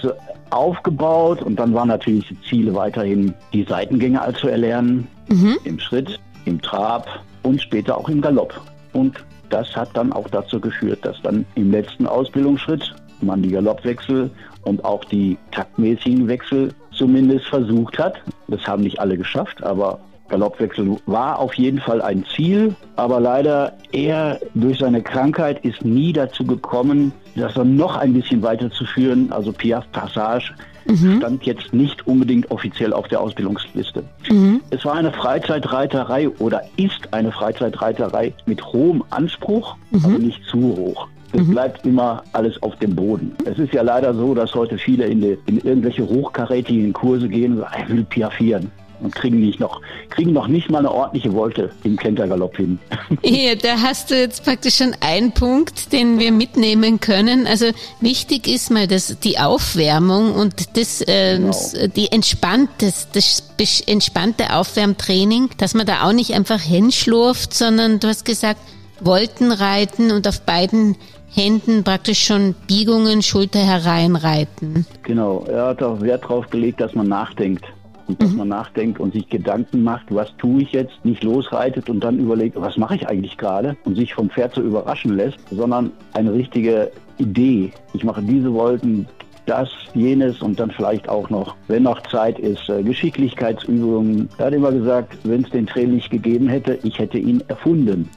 aufgebaut 0.51 1.41
und 1.41 1.57
dann 1.57 1.73
waren 1.73 1.87
natürlich 1.87 2.27
die 2.27 2.41
Ziele 2.41 2.73
weiterhin, 2.75 3.33
die 3.53 3.63
Seitengänge 3.63 4.21
zu 4.39 4.47
erlernen, 4.47 5.07
mhm. 5.29 5.57
im 5.63 5.79
Schritt, 5.79 6.19
im 6.45 6.61
Trab 6.61 7.07
und 7.43 7.61
später 7.61 7.97
auch 7.97 8.09
im 8.09 8.21
Galopp. 8.21 8.59
Und 8.93 9.23
das 9.49 9.75
hat 9.75 9.89
dann 9.93 10.13
auch 10.13 10.29
dazu 10.29 10.59
geführt, 10.59 10.99
dass 11.03 11.21
dann 11.21 11.45
im 11.55 11.71
letzten 11.71 12.05
Ausbildungsschritt 12.05 12.93
man 13.21 13.41
die 13.41 13.49
Galoppwechsel 13.49 14.29
und 14.63 14.83
auch 14.85 15.03
die 15.05 15.37
taktmäßigen 15.51 16.27
Wechsel 16.27 16.73
zumindest 16.91 17.47
versucht 17.47 17.97
hat. 17.97 18.15
Das 18.47 18.65
haben 18.67 18.83
nicht 18.83 18.99
alle 18.99 19.17
geschafft, 19.17 19.63
aber 19.63 19.99
Galoppwechsel 20.29 20.97
war 21.05 21.39
auf 21.39 21.53
jeden 21.55 21.79
Fall 21.79 22.01
ein 22.01 22.23
Ziel, 22.35 22.75
aber 22.95 23.19
leider 23.19 23.73
er 23.91 24.39
durch 24.53 24.79
seine 24.79 25.01
Krankheit 25.01 25.63
ist 25.65 25.83
nie 25.83 26.13
dazu 26.13 26.45
gekommen, 26.45 27.11
das 27.35 27.53
dann 27.53 27.75
noch 27.75 27.97
ein 27.97 28.13
bisschen 28.13 28.41
weiterzuführen. 28.41 29.31
Also 29.31 29.51
Piaf 29.51 29.91
Passage 29.91 30.53
mhm. 30.85 31.17
stand 31.17 31.43
jetzt 31.45 31.73
nicht 31.73 32.05
unbedingt 32.07 32.49
offiziell 32.51 32.93
auf 32.93 33.07
der 33.07 33.21
Ausbildungsliste. 33.21 34.03
Mhm. 34.29 34.61
Es 34.69 34.85
war 34.85 34.95
eine 34.95 35.11
Freizeitreiterei 35.11 36.29
oder 36.29 36.61
ist 36.77 37.13
eine 37.13 37.31
Freizeitreiterei 37.31 38.33
mit 38.45 38.63
hohem 38.63 39.03
Anspruch, 39.09 39.75
mhm. 39.91 40.05
aber 40.05 40.19
nicht 40.19 40.43
zu 40.45 40.59
hoch. 40.59 41.07
Es 41.31 41.41
mhm. 41.41 41.51
bleibt 41.51 41.85
immer 41.85 42.23
alles 42.33 42.61
auf 42.63 42.75
dem 42.77 42.95
Boden. 42.95 43.33
Es 43.45 43.59
ist 43.59 43.73
ja 43.73 43.83
leider 43.83 44.13
so, 44.15 44.33
dass 44.33 44.55
heute 44.55 44.77
viele 44.77 45.05
in, 45.05 45.21
die, 45.21 45.37
in 45.45 45.59
irgendwelche 45.59 46.07
hochkarätigen 46.07 46.91
Kurse 46.91 47.29
gehen 47.29 47.53
und 47.53 47.59
sagen, 47.59 47.83
ich 47.83 47.89
will 47.89 48.03
piafieren 48.03 48.71
und 49.01 49.15
kriegen 49.15 49.39
nicht 49.39 49.59
noch, 49.59 49.81
kriegen 50.09 50.33
noch 50.33 50.47
nicht 50.47 50.69
mal 50.69 50.79
eine 50.79 50.91
ordentliche 50.91 51.33
Wolte 51.33 51.71
im 51.83 51.95
Klettergalopp 51.95 52.57
hin. 52.57 52.79
Ja, 53.23 53.55
da 53.55 53.79
hast 53.81 54.11
du 54.11 54.15
jetzt 54.15 54.43
praktisch 54.43 54.77
schon 54.77 54.95
einen 55.01 55.31
Punkt, 55.31 55.91
den 55.91 56.19
wir 56.19 56.31
mitnehmen 56.31 56.99
können. 56.99 57.47
Also 57.47 57.67
wichtig 58.01 58.47
ist 58.47 58.71
mal 58.71 58.87
das, 58.87 59.19
die 59.19 59.39
Aufwärmung 59.39 60.33
und 60.33 60.77
das, 60.77 61.01
äh, 61.01 61.37
genau. 61.37 61.51
die 61.95 62.11
entspannte, 62.11 62.91
das 63.13 63.81
entspannte 63.85 64.53
Aufwärmtraining, 64.53 65.49
dass 65.57 65.73
man 65.73 65.85
da 65.85 66.07
auch 66.07 66.13
nicht 66.13 66.33
einfach 66.33 66.61
hinschlurft, 66.61 67.53
sondern 67.53 67.99
du 67.99 68.07
hast 68.07 68.25
gesagt, 68.25 68.59
Woltenreiten 69.01 70.11
und 70.11 70.27
auf 70.27 70.41
beiden 70.41 70.95
Händen 71.33 71.83
praktisch 71.83 72.25
schon 72.25 72.55
Biegungen, 72.67 73.21
Schulter 73.21 73.59
hereinreiten. 73.59 74.85
Genau, 75.03 75.45
er 75.47 75.67
hat 75.67 75.83
auch 75.83 76.01
Wert 76.01 76.23
darauf 76.23 76.49
gelegt, 76.49 76.81
dass 76.81 76.95
man 76.95 77.07
nachdenkt. 77.07 77.65
Und 78.09 78.19
dass 78.23 78.31
mhm. 78.31 78.37
man 78.37 78.47
nachdenkt 78.47 78.99
und 78.99 79.13
sich 79.13 79.29
Gedanken 79.29 79.83
macht, 79.83 80.07
was 80.09 80.35
tue 80.37 80.63
ich 80.63 80.71
jetzt, 80.71 81.05
nicht 81.05 81.23
losreitet 81.23 81.91
und 81.91 82.03
dann 82.03 82.17
überlegt, 82.17 82.59
was 82.59 82.75
mache 82.75 82.95
ich 82.95 83.07
eigentlich 83.07 83.37
gerade 83.37 83.77
und 83.85 83.95
sich 83.95 84.15
vom 84.15 84.31
Pferd 84.31 84.55
so 84.55 84.61
überraschen 84.61 85.15
lässt, 85.15 85.37
sondern 85.51 85.91
eine 86.13 86.33
richtige 86.33 86.91
Idee. 87.19 87.71
Ich 87.93 88.03
mache 88.03 88.23
diese 88.23 88.51
Wolken, 88.51 89.07
das, 89.45 89.69
jenes 89.93 90.41
und 90.41 90.59
dann 90.59 90.71
vielleicht 90.71 91.07
auch 91.07 91.29
noch, 91.29 91.55
wenn 91.67 91.83
noch 91.83 92.01
Zeit 92.07 92.39
ist, 92.39 92.67
äh, 92.67 92.81
Geschicklichkeitsübungen. 92.81 94.27
Er 94.39 94.47
hat 94.47 94.53
immer 94.53 94.71
gesagt, 94.71 95.15
wenn 95.23 95.43
es 95.43 95.49
den 95.51 95.67
Trail 95.67 95.87
nicht 95.87 96.09
gegeben 96.09 96.47
hätte, 96.47 96.79
ich 96.81 96.97
hätte 96.97 97.19
ihn 97.19 97.43
erfunden. 97.47 98.09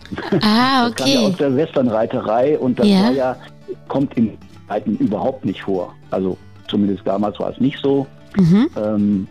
Ah, 0.43 0.87
okay. 0.89 0.95
das 0.97 1.07
kam 1.07 1.09
ja 1.09 1.21
aus 1.21 1.37
der 1.37 1.57
Westernreiterei 1.57 2.59
und 2.59 2.79
das 2.79 2.89
ja. 2.89 3.03
war 3.03 3.13
ja, 3.13 3.37
kommt 3.89 4.17
im 4.17 4.33
Reiten 4.71 4.97
überhaupt 4.97 5.45
nicht 5.45 5.63
vor. 5.63 5.95
Also 6.11 6.39
zumindest 6.69 7.07
damals 7.07 7.39
war 7.39 7.51
es 7.51 7.61
nicht 7.61 7.79
so. 7.83 8.07
Mhm. 8.37 8.69
Ähm, 8.77 9.29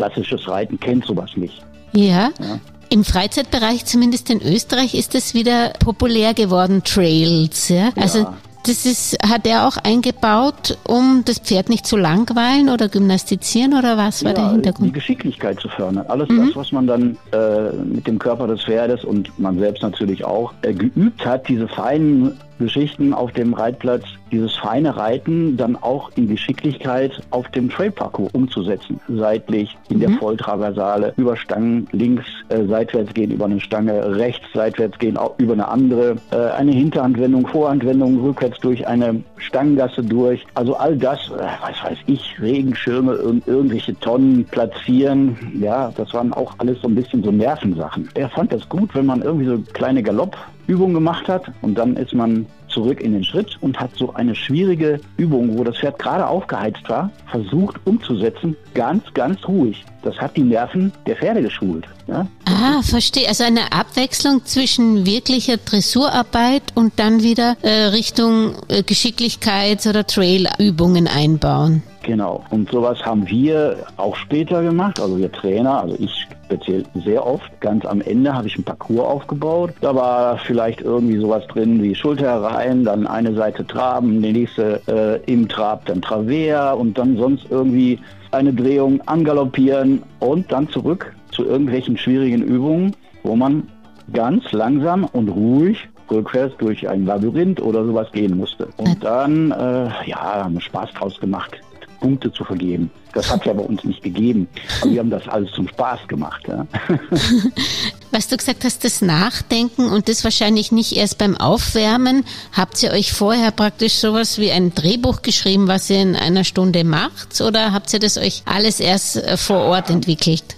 klassisches 0.00 0.48
Reiten 0.48 0.80
kennt 0.80 1.04
sowas 1.04 1.30
nicht. 1.36 1.62
Ja. 1.92 2.30
ja. 2.40 2.58
Im 2.88 3.04
Freizeitbereich, 3.04 3.84
zumindest 3.84 4.30
in 4.30 4.40
Österreich, 4.40 4.94
ist 4.94 5.14
es 5.14 5.34
wieder 5.34 5.74
populär 5.78 6.32
geworden, 6.32 6.82
Trails. 6.84 7.68
Ja? 7.68 7.90
Also 7.96 8.20
ja. 8.20 8.36
Das 8.66 8.84
ist, 8.84 9.16
hat 9.26 9.46
er 9.46 9.66
auch 9.66 9.78
eingebaut, 9.78 10.76
um 10.86 11.22
das 11.24 11.38
Pferd 11.38 11.70
nicht 11.70 11.86
zu 11.86 11.96
langweilen 11.96 12.68
oder 12.68 12.90
gymnastizieren 12.90 13.72
oder 13.72 13.96
was 13.96 14.22
war 14.22 14.32
ja, 14.32 14.36
der 14.36 14.50
Hintergrund? 14.50 14.88
Die 14.88 14.92
Geschicklichkeit 14.92 15.58
zu 15.60 15.68
fördern. 15.70 16.04
Alles 16.08 16.28
mhm. 16.28 16.46
das, 16.46 16.56
was 16.56 16.72
man 16.72 16.86
dann 16.86 17.16
äh, 17.32 17.72
mit 17.72 18.06
dem 18.06 18.18
Körper 18.18 18.46
des 18.46 18.62
Pferdes 18.62 19.02
und 19.02 19.38
man 19.38 19.58
selbst 19.58 19.82
natürlich 19.82 20.24
auch 20.26 20.52
äh, 20.60 20.74
geübt 20.74 21.24
hat, 21.24 21.48
diese 21.48 21.68
feinen 21.68 22.38
Geschichten 22.60 23.12
auf 23.12 23.32
dem 23.32 23.54
Reitplatz, 23.54 24.04
dieses 24.30 24.54
feine 24.56 24.96
Reiten 24.96 25.56
dann 25.56 25.76
auch 25.76 26.10
in 26.14 26.28
Geschicklichkeit 26.28 27.20
auf 27.30 27.48
dem 27.48 27.68
Trailparcours 27.70 28.32
umzusetzen. 28.32 29.00
Seitlich, 29.08 29.76
in 29.88 29.96
mhm. 29.96 30.00
der 30.00 30.10
Volltraversale, 30.10 31.14
über 31.16 31.36
Stangen, 31.36 31.88
links 31.92 32.26
äh, 32.48 32.64
seitwärts 32.66 33.12
gehen 33.14 33.32
über 33.32 33.46
eine 33.46 33.60
Stange, 33.60 34.16
rechts 34.16 34.46
seitwärts 34.54 34.98
gehen 34.98 35.16
auch 35.16 35.34
über 35.38 35.54
eine 35.54 35.66
andere, 35.66 36.16
äh, 36.30 36.36
eine 36.36 36.72
Hinterhandwendung, 36.72 37.46
Vorhandwendung, 37.46 38.20
rückwärts 38.20 38.58
durch 38.60 38.86
eine 38.86 39.22
Stangengasse 39.38 40.02
durch. 40.02 40.46
Also 40.54 40.76
all 40.76 40.96
das, 40.96 41.18
äh, 41.30 41.42
was 41.62 41.82
weiß 41.82 41.98
ich, 42.06 42.36
Regenschirme 42.40 43.16
und 43.16 43.48
irgendwelche 43.48 43.98
Tonnen 43.98 44.44
platzieren, 44.44 45.36
ja, 45.60 45.92
das 45.96 46.12
waren 46.14 46.32
auch 46.32 46.54
alles 46.58 46.80
so 46.82 46.88
ein 46.88 46.94
bisschen 46.94 47.24
so 47.24 47.32
Nervensachen. 47.32 48.08
Er 48.14 48.28
fand 48.28 48.52
das 48.52 48.68
gut, 48.68 48.94
wenn 48.94 49.06
man 49.06 49.22
irgendwie 49.22 49.46
so 49.46 49.58
kleine 49.72 50.02
Galopp 50.02 50.36
Übung 50.66 50.94
gemacht 50.94 51.28
hat 51.28 51.50
und 51.62 51.76
dann 51.76 51.96
ist 51.96 52.14
man 52.14 52.46
zurück 52.70 53.00
in 53.00 53.12
den 53.12 53.24
Schritt 53.24 53.58
und 53.60 53.78
hat 53.78 53.90
so 53.96 54.14
eine 54.14 54.34
schwierige 54.34 55.00
Übung, 55.16 55.58
wo 55.58 55.64
das 55.64 55.76
Pferd 55.78 55.98
gerade 55.98 56.26
aufgeheizt 56.26 56.88
war, 56.88 57.10
versucht 57.26 57.76
umzusetzen, 57.84 58.56
ganz, 58.74 59.02
ganz 59.12 59.46
ruhig. 59.46 59.84
Das 60.02 60.16
hat 60.18 60.36
die 60.36 60.42
Nerven 60.42 60.92
der 61.06 61.16
Pferde 61.16 61.42
geschult. 61.42 61.86
Ja? 62.06 62.26
Ah, 62.46 62.80
verstehe. 62.82 63.28
Also 63.28 63.44
eine 63.44 63.72
Abwechslung 63.72 64.44
zwischen 64.44 65.04
wirklicher 65.04 65.58
Dressurarbeit 65.58 66.62
und 66.74 66.98
dann 66.98 67.22
wieder 67.22 67.56
äh, 67.62 67.86
Richtung 67.86 68.54
äh, 68.68 68.82
Geschicklichkeits- 68.82 69.88
oder 69.88 70.06
Trailübungen 70.06 71.06
einbauen. 71.06 71.82
Genau. 72.02 72.44
Und 72.50 72.70
sowas 72.70 73.04
haben 73.04 73.28
wir 73.28 73.84
auch 73.96 74.16
später 74.16 74.62
gemacht. 74.62 74.98
Also 75.00 75.18
wir 75.18 75.30
Trainer, 75.30 75.82
also 75.82 75.96
ich 75.98 76.26
speziell 76.50 76.84
sehr 77.04 77.24
oft. 77.24 77.48
Ganz 77.60 77.84
am 77.86 78.00
Ende 78.00 78.34
habe 78.34 78.48
ich 78.48 78.58
ein 78.58 78.64
Parcours 78.64 79.06
aufgebaut. 79.06 79.72
Da 79.80 79.94
war 79.94 80.38
vielleicht 80.38 80.80
irgendwie 80.80 81.16
sowas 81.18 81.46
drin 81.46 81.82
wie 81.82 81.94
Schulter 81.94 82.26
herein, 82.26 82.84
dann 82.84 83.06
eine 83.06 83.34
Seite 83.34 83.66
Traben, 83.66 84.20
die 84.20 84.32
nächste 84.32 84.80
äh, 84.88 85.32
im 85.32 85.48
Trab 85.48 85.86
dann 85.86 86.02
Travers 86.02 86.76
und 86.76 86.98
dann 86.98 87.16
sonst 87.16 87.46
irgendwie 87.50 87.98
eine 88.32 88.52
Drehung 88.52 89.00
angaloppieren 89.06 90.02
und 90.18 90.50
dann 90.50 90.68
zurück 90.68 91.14
zu 91.30 91.44
irgendwelchen 91.44 91.96
schwierigen 91.96 92.42
Übungen, 92.42 92.96
wo 93.22 93.36
man 93.36 93.68
ganz 94.12 94.50
langsam 94.52 95.04
und 95.04 95.28
ruhig 95.28 95.88
rückwärts 96.10 96.56
durch 96.58 96.88
ein 96.88 97.06
Labyrinth 97.06 97.60
oder 97.60 97.84
sowas 97.84 98.10
gehen 98.10 98.36
musste. 98.36 98.68
Und 98.76 99.04
dann, 99.04 99.52
äh, 99.52 99.88
ja, 100.06 100.44
haben 100.44 100.54
wir 100.54 100.60
Spaß 100.60 100.90
draus 100.94 101.20
gemacht. 101.20 101.60
Punkte 102.00 102.32
zu 102.32 102.44
vergeben. 102.44 102.90
Das 103.12 103.30
hat 103.30 103.44
ja 103.46 103.52
bei 103.52 103.62
uns 103.62 103.84
nicht 103.84 104.02
gegeben. 104.02 104.48
Aber 104.80 104.90
wir 104.90 104.98
haben 105.00 105.10
das 105.10 105.28
alles 105.28 105.50
zum 105.52 105.68
Spaß 105.68 106.08
gemacht. 106.08 106.42
Ja. 106.48 106.66
Was 108.10 108.28
du 108.28 108.36
gesagt 108.36 108.64
hast, 108.64 108.84
das 108.84 109.02
Nachdenken 109.02 109.88
und 109.88 110.08
das 110.08 110.24
wahrscheinlich 110.24 110.72
nicht 110.72 110.96
erst 110.96 111.18
beim 111.18 111.36
Aufwärmen. 111.36 112.24
Habt 112.52 112.82
ihr 112.82 112.90
euch 112.90 113.12
vorher 113.12 113.50
praktisch 113.52 113.94
sowas 113.94 114.38
wie 114.38 114.50
ein 114.50 114.74
Drehbuch 114.74 115.22
geschrieben, 115.22 115.68
was 115.68 115.88
ihr 115.90 116.02
in 116.02 116.16
einer 116.16 116.42
Stunde 116.44 116.82
macht? 116.82 117.40
Oder 117.40 117.72
habt 117.72 117.92
ihr 117.92 118.00
das 118.00 118.18
euch 118.18 118.42
alles 118.46 118.80
erst 118.80 119.16
äh, 119.16 119.36
vor 119.36 119.58
Ort 119.58 119.90
entwickelt? 119.90 120.56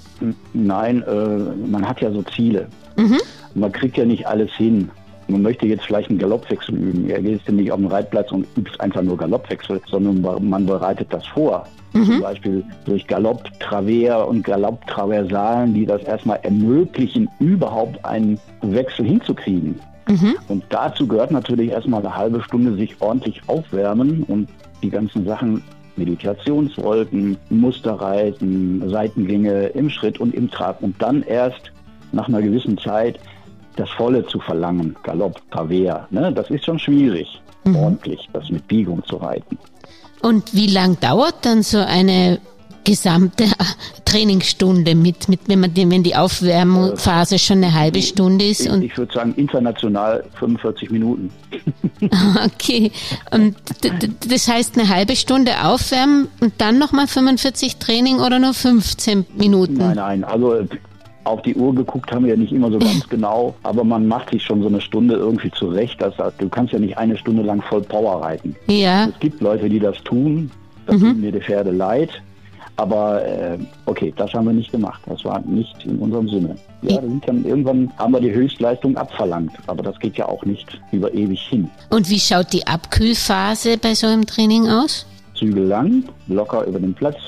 Nein, 0.53 1.03
äh, 1.03 1.69
man 1.69 1.87
hat 1.87 2.01
ja 2.01 2.11
so 2.11 2.23
Ziele. 2.23 2.69
Mhm. 2.97 3.19
Man 3.55 3.73
kriegt 3.73 3.99
ja 3.99 4.05
nicht 4.05 4.27
alles 4.27 4.51
hin 4.57 4.91
man 5.33 5.43
möchte 5.43 5.67
jetzt 5.67 5.85
vielleicht 5.85 6.11
einen 6.11 6.19
Galoppwechsel 6.19 6.77
üben. 6.77 7.09
Er 7.11 7.21
geht 7.21 7.49
nicht 7.51 7.73
auf 7.73 7.79
den 7.79 7.89
Reitplatz 7.89 8.31
und 8.31 8.47
übt 8.57 8.79
einfach 8.79 9.03
nur 9.03 9.17
Galoppwechsel, 9.17 9.81
sondern 9.87 10.21
man 10.49 10.67
bereitet 10.67 11.09
das 11.11 11.27
vor. 11.27 11.67
Mhm. 11.93 12.05
Zum 12.05 12.21
Beispiel 12.21 12.65
durch 12.85 13.07
Galopp, 13.07 13.49
Travers 13.61 14.29
und 14.29 14.45
Galopp, 14.45 14.87
Traversalen, 14.87 15.75
die 15.75 15.87
das 15.87 16.03
erstmal 16.05 16.39
ermöglichen, 16.43 17.29
überhaupt 17.41 18.03
einen 18.05 18.39
Wechsel 18.63 19.07
hinzukriegen. 19.07 19.79
Mhm. 20.09 20.37
Und 20.49 20.65
dazu 20.69 21.07
gehört 21.07 21.31
natürlich 21.31 21.71
erstmal 21.71 22.01
eine 22.01 22.15
halbe 22.15 22.43
Stunde 22.43 22.75
sich 22.77 22.97
ordentlich 23.01 23.41
aufwärmen 23.47 24.23
und 24.25 24.49
die 24.83 24.91
ganzen 24.91 25.25
Sachen 25.25 25.63
Meditationswolken, 25.97 27.37
Musterreiten, 27.51 28.89
Seitengänge 28.89 29.67
im 29.69 29.91
Schritt 29.91 30.19
und 30.21 30.35
im 30.35 30.51
Trab 30.51 30.83
und 30.83 31.01
dann 31.01 31.23
erst 31.23 31.73
nach 32.13 32.29
einer 32.29 32.43
gewissen 32.43 32.79
Zeit 32.79 33.19
das 33.77 33.91
Volle 33.91 34.27
zu 34.27 34.39
verlangen, 34.41 34.97
Galopp, 35.03 35.41
Travers, 35.51 36.11
ne, 36.11 36.33
das 36.33 36.51
ist 36.51 36.65
schon 36.65 36.79
schwierig, 36.79 37.41
mhm. 37.65 37.77
ordentlich 37.77 38.29
das 38.33 38.51
mit 38.51 38.67
Biegung 38.69 39.05
zu 39.05 39.17
reiten. 39.17 39.59
Und 40.23 40.55
wie 40.55 40.69
lang 40.69 40.99
dauert 41.01 41.45
dann 41.45 41.63
so 41.63 41.79
eine 41.79 42.39
gesamte 42.85 43.45
Trainingsstunde 44.05 44.95
mit, 44.95 45.29
mit 45.29 45.41
wenn, 45.47 45.61
man, 45.61 45.75
wenn 45.75 46.03
die 46.03 46.17
Aufwärmphase 46.17 47.39
schon 47.39 47.59
eine 47.59 47.75
halbe 47.75 48.03
Stunde 48.03 48.47
ist? 48.47 48.69
Und 48.69 48.83
ich 48.83 48.97
würde 48.97 49.13
sagen, 49.13 49.35
international 49.37 50.25
45 50.39 50.91
Minuten. 50.91 51.31
Okay. 52.45 52.91
Und 53.31 53.55
das 54.29 54.49
heißt 54.49 54.77
eine 54.77 54.89
halbe 54.89 55.15
Stunde 55.15 55.65
aufwärmen 55.65 56.27
und 56.41 56.53
dann 56.59 56.79
nochmal 56.79 57.07
45 57.07 57.77
Training 57.77 58.19
oder 58.19 58.41
nur 58.41 58.55
15 58.55 59.27
Minuten? 59.37 59.75
Nein, 59.75 59.95
nein. 59.95 60.25
Also 60.25 60.67
auf 61.25 61.43
die 61.43 61.55
Uhr 61.55 61.75
geguckt 61.75 62.13
haben 62.13 62.25
wir 62.25 62.33
ja 62.33 62.39
nicht 62.39 62.53
immer 62.53 62.71
so 62.71 62.79
ganz 62.79 63.09
genau, 63.11 63.55
aber 63.63 63.85
man 63.85 64.07
macht 64.07 64.31
sich 64.31 64.43
schon 64.43 64.63
so 64.63 64.69
eine 64.69 64.81
Stunde 64.81 65.15
irgendwie 65.15 65.51
zurecht. 65.51 66.01
Dass, 66.01 66.15
du 66.39 66.49
kannst 66.49 66.73
ja 66.73 66.79
nicht 66.79 66.99
eine 66.99 67.17
Stunde 67.17 67.43
lang 67.43 67.63
voll 67.63 67.83
Power 67.83 68.23
reiten. 68.23 68.57
Ja. 68.67 69.07
Es 69.07 69.19
gibt 69.21 69.41
Leute, 69.41 69.69
die 69.69 69.79
das 69.79 70.03
tun. 70.05 70.51
Das 70.87 70.97
mhm. 70.97 71.09
tut 71.09 71.17
mir 71.19 71.33
die 71.33 71.41
Pferde 71.41 71.71
leid. 71.71 72.11
Aber 72.77 73.25
äh, 73.25 73.59
okay, 73.87 74.13
das 74.17 74.33
haben 74.33 74.47
wir 74.47 74.53
nicht 74.53 74.73
gemacht. 74.73 75.03
Das 75.07 75.25
war 75.25 75.41
nicht 75.43 75.85
in 75.85 75.99
unserem 75.99 76.29
Sinne. 76.29 76.57
Ja, 76.83 77.01
dann 77.27 77.45
irgendwann 77.45 77.93
haben 77.99 78.15
wir 78.15 78.21
die 78.21 78.33
Höchstleistung 78.33 78.97
abverlangt. 78.97 79.53
Aber 79.67 79.83
das 79.83 79.99
geht 79.99 80.17
ja 80.17 80.27
auch 80.27 80.45
nicht 80.45 80.81
über 80.91 81.13
ewig 81.13 81.41
hin. 81.49 81.71
Und 81.91 82.09
wie 82.09 82.19
schaut 82.19 82.53
die 82.53 82.67
Abkühlphase 82.67 83.77
bei 83.77 83.95
so 83.95 84.07
einem 84.07 84.27
Training 84.27 84.69
aus? 84.69 85.07
Zügel 85.35 85.67
lang, 85.67 86.05
locker 86.29 86.65
über 86.65 86.81
den 86.81 86.95
Platz 86.95 87.19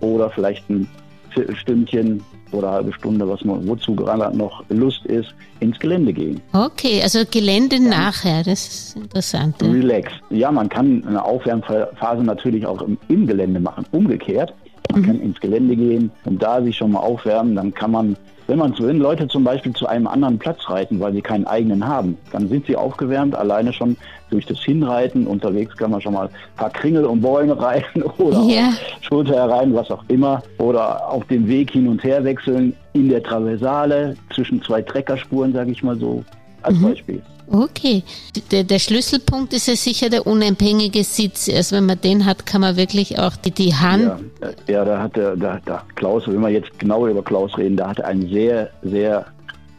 oder 0.00 0.30
vielleicht 0.30 0.68
ein 0.70 0.88
Viertelstündchen 1.30 2.22
oder 2.52 2.68
eine 2.68 2.76
halbe 2.76 2.92
Stunde, 2.92 3.28
was 3.28 3.44
man, 3.44 3.66
wozu 3.66 3.94
gerade 3.94 4.36
noch 4.36 4.64
Lust 4.68 5.04
ist, 5.06 5.34
ins 5.60 5.78
Gelände 5.78 6.12
gehen. 6.12 6.40
Okay, 6.52 7.02
also 7.02 7.20
Gelände 7.30 7.76
ja. 7.76 7.82
nachher, 7.82 8.42
das 8.42 8.66
ist 8.66 8.96
interessant. 8.96 9.56
Ja. 9.62 9.70
Relax. 9.70 10.12
Ja, 10.30 10.52
man 10.52 10.68
kann 10.68 11.04
eine 11.06 11.24
Aufwärmphase 11.24 12.22
natürlich 12.22 12.66
auch 12.66 12.82
im, 12.82 12.98
im 13.08 13.26
Gelände 13.26 13.60
machen. 13.60 13.84
Umgekehrt, 13.92 14.54
man 14.92 15.00
mhm. 15.00 15.06
kann 15.06 15.20
ins 15.20 15.40
Gelände 15.40 15.76
gehen 15.76 16.10
und 16.24 16.42
da 16.42 16.62
sich 16.62 16.76
schon 16.76 16.92
mal 16.92 17.00
aufwärmen, 17.00 17.56
dann 17.56 17.72
kann 17.74 17.90
man 17.90 18.16
wenn 18.46 18.58
man 18.58 18.74
wenn 18.78 18.98
Leute 18.98 19.26
zum 19.28 19.44
Beispiel 19.44 19.72
zu 19.72 19.86
einem 19.86 20.06
anderen 20.06 20.38
Platz 20.38 20.68
reiten, 20.68 21.00
weil 21.00 21.12
sie 21.12 21.22
keinen 21.22 21.46
eigenen 21.46 21.86
haben, 21.86 22.16
dann 22.32 22.48
sind 22.48 22.66
sie 22.66 22.76
aufgewärmt, 22.76 23.34
alleine 23.34 23.72
schon 23.72 23.96
durch 24.30 24.46
das 24.46 24.60
Hinreiten. 24.60 25.26
Unterwegs 25.26 25.76
kann 25.76 25.90
man 25.90 26.00
schon 26.00 26.14
mal 26.14 26.26
ein 26.26 26.56
paar 26.56 26.70
Kringel 26.70 27.04
und 27.04 27.20
Bäume 27.20 27.60
reiten 27.60 28.02
oder 28.02 28.42
yeah. 28.42 28.72
Schulter 29.00 29.34
herein, 29.34 29.74
was 29.74 29.90
auch 29.90 30.04
immer. 30.08 30.42
Oder 30.58 31.08
auf 31.08 31.24
dem 31.26 31.46
Weg 31.48 31.72
hin 31.72 31.88
und 31.88 32.02
her 32.04 32.22
wechseln 32.24 32.74
in 32.92 33.08
der 33.08 33.22
Traversale 33.22 34.16
zwischen 34.34 34.62
zwei 34.62 34.82
Treckerspuren, 34.82 35.52
sage 35.52 35.70
ich 35.70 35.82
mal 35.82 35.96
so, 35.96 36.24
als 36.62 36.78
mhm. 36.78 36.82
Beispiel. 36.82 37.22
Okay. 37.50 38.02
Der, 38.50 38.64
der, 38.64 38.78
Schlüsselpunkt 38.78 39.52
ist 39.52 39.68
ja 39.68 39.76
sicher 39.76 40.10
der 40.10 40.26
unabhängige 40.26 41.04
Sitz. 41.04 41.48
Erst 41.48 41.72
wenn 41.72 41.86
man 41.86 42.00
den 42.00 42.26
hat, 42.26 42.46
kann 42.46 42.60
man 42.60 42.76
wirklich 42.76 43.18
auch 43.18 43.36
die, 43.36 43.50
die 43.50 43.74
Hand. 43.74 44.04
Ja, 44.40 44.50
ja 44.66 44.84
da 44.84 45.02
hat 45.02 45.16
der, 45.16 45.36
da, 45.36 45.60
da 45.64 45.84
Klaus, 45.94 46.26
wenn 46.26 46.40
wir 46.40 46.48
jetzt 46.48 46.78
genau 46.78 47.06
über 47.06 47.22
Klaus 47.22 47.56
reden, 47.56 47.76
da 47.76 47.88
hat 47.88 48.00
er 48.00 48.08
einen 48.08 48.28
sehr, 48.28 48.70
sehr 48.82 49.26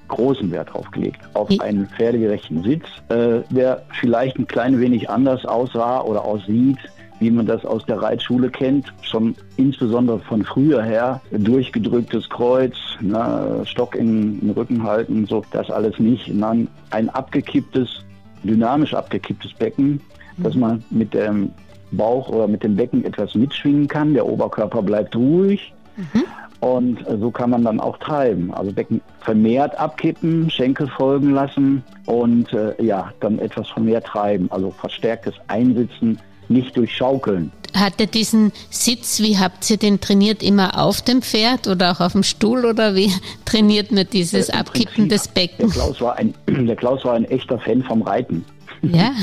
großen 0.07 0.49
Wert 0.51 0.73
drauf 0.73 0.89
gelegt. 0.91 1.19
Auf 1.33 1.49
einen 1.59 1.87
pferdegerechten 1.87 2.63
Sitz, 2.63 2.85
äh, 3.09 3.41
der 3.49 3.83
vielleicht 3.99 4.37
ein 4.37 4.47
klein 4.47 4.79
wenig 4.79 5.09
anders 5.09 5.45
aussah 5.45 6.01
oder 6.01 6.23
aussieht 6.23 6.77
wie 7.19 7.31
man 7.31 7.45
das 7.45 7.65
aus 7.65 7.85
der 7.85 8.01
Reitschule 8.01 8.49
kennt, 8.49 8.93
schon 9.01 9.35
insbesondere 9.57 10.19
von 10.19 10.43
früher 10.43 10.83
her, 10.83 11.21
durchgedrücktes 11.31 12.29
Kreuz, 12.29 12.75
na, 13.01 13.65
Stock 13.65 13.95
in 13.95 14.39
den 14.39 14.49
Rücken 14.51 14.83
halten, 14.83 15.25
so 15.25 15.43
das 15.51 15.69
alles 15.71 15.97
nicht. 15.99 16.33
Nein, 16.33 16.67
ein 16.91 17.09
abgekipptes, 17.09 18.03
dynamisch 18.43 18.93
abgekipptes 18.93 19.53
Becken, 19.53 20.01
mhm. 20.37 20.43
dass 20.43 20.55
man 20.55 20.83
mit 20.89 21.13
dem 21.13 21.51
Bauch 21.91 22.29
oder 22.29 22.47
mit 22.47 22.63
dem 22.63 22.75
Becken 22.75 23.03
etwas 23.05 23.33
mitschwingen 23.33 23.87
kann. 23.87 24.13
Der 24.13 24.25
Oberkörper 24.25 24.81
bleibt 24.81 25.15
ruhig. 25.15 25.73
Mhm. 25.95 26.23
Und 26.59 27.05
so 27.19 27.29
kann 27.29 27.51
man 27.51 27.63
dann 27.63 27.79
auch 27.79 27.97
treiben. 27.97 28.51
Also 28.51 28.71
Becken 28.71 29.01
vermehrt 29.19 29.79
abkippen, 29.79 30.49
Schenkel 30.49 30.87
folgen 30.87 31.31
lassen 31.31 31.83
und 32.07 32.51
äh, 32.51 32.73
ja, 32.83 33.11
dann 33.19 33.37
etwas 33.37 33.69
vermehrt 33.69 34.05
treiben. 34.05 34.49
Also 34.51 34.71
verstärktes 34.71 35.35
Einsitzen 35.47 36.19
nicht 36.49 36.75
durch 36.77 36.95
Schaukeln. 36.95 37.51
Hat 37.73 37.99
er 37.99 38.07
diesen 38.07 38.51
Sitz, 38.69 39.19
wie 39.19 39.37
habt 39.37 39.69
ihr 39.69 39.77
den 39.77 39.99
trainiert, 39.99 40.41
immer 40.41 40.81
auf 40.81 41.01
dem 41.01 41.21
Pferd 41.21 41.67
oder 41.67 41.91
auch 41.91 41.99
auf 41.99 42.13
dem 42.13 42.23
Stuhl 42.23 42.65
oder 42.65 42.95
wie 42.95 43.11
trainiert 43.45 43.91
man 43.91 44.07
dieses 44.11 44.47
ja, 44.47 44.55
Abkippen 44.55 45.09
des 45.09 45.27
Beckens? 45.27 45.73
Der 45.73 45.83
Klaus, 45.83 46.01
war 46.01 46.15
ein, 46.17 46.33
der 46.47 46.75
Klaus 46.75 47.03
war 47.05 47.13
ein 47.13 47.25
echter 47.25 47.59
Fan 47.59 47.83
vom 47.83 48.01
Reiten. 48.01 48.45
Ja. 48.81 49.11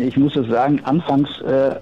Ich 0.00 0.16
muss 0.16 0.36
es 0.36 0.46
sagen, 0.46 0.80
anfangs, 0.84 1.28
äh, 1.40 1.74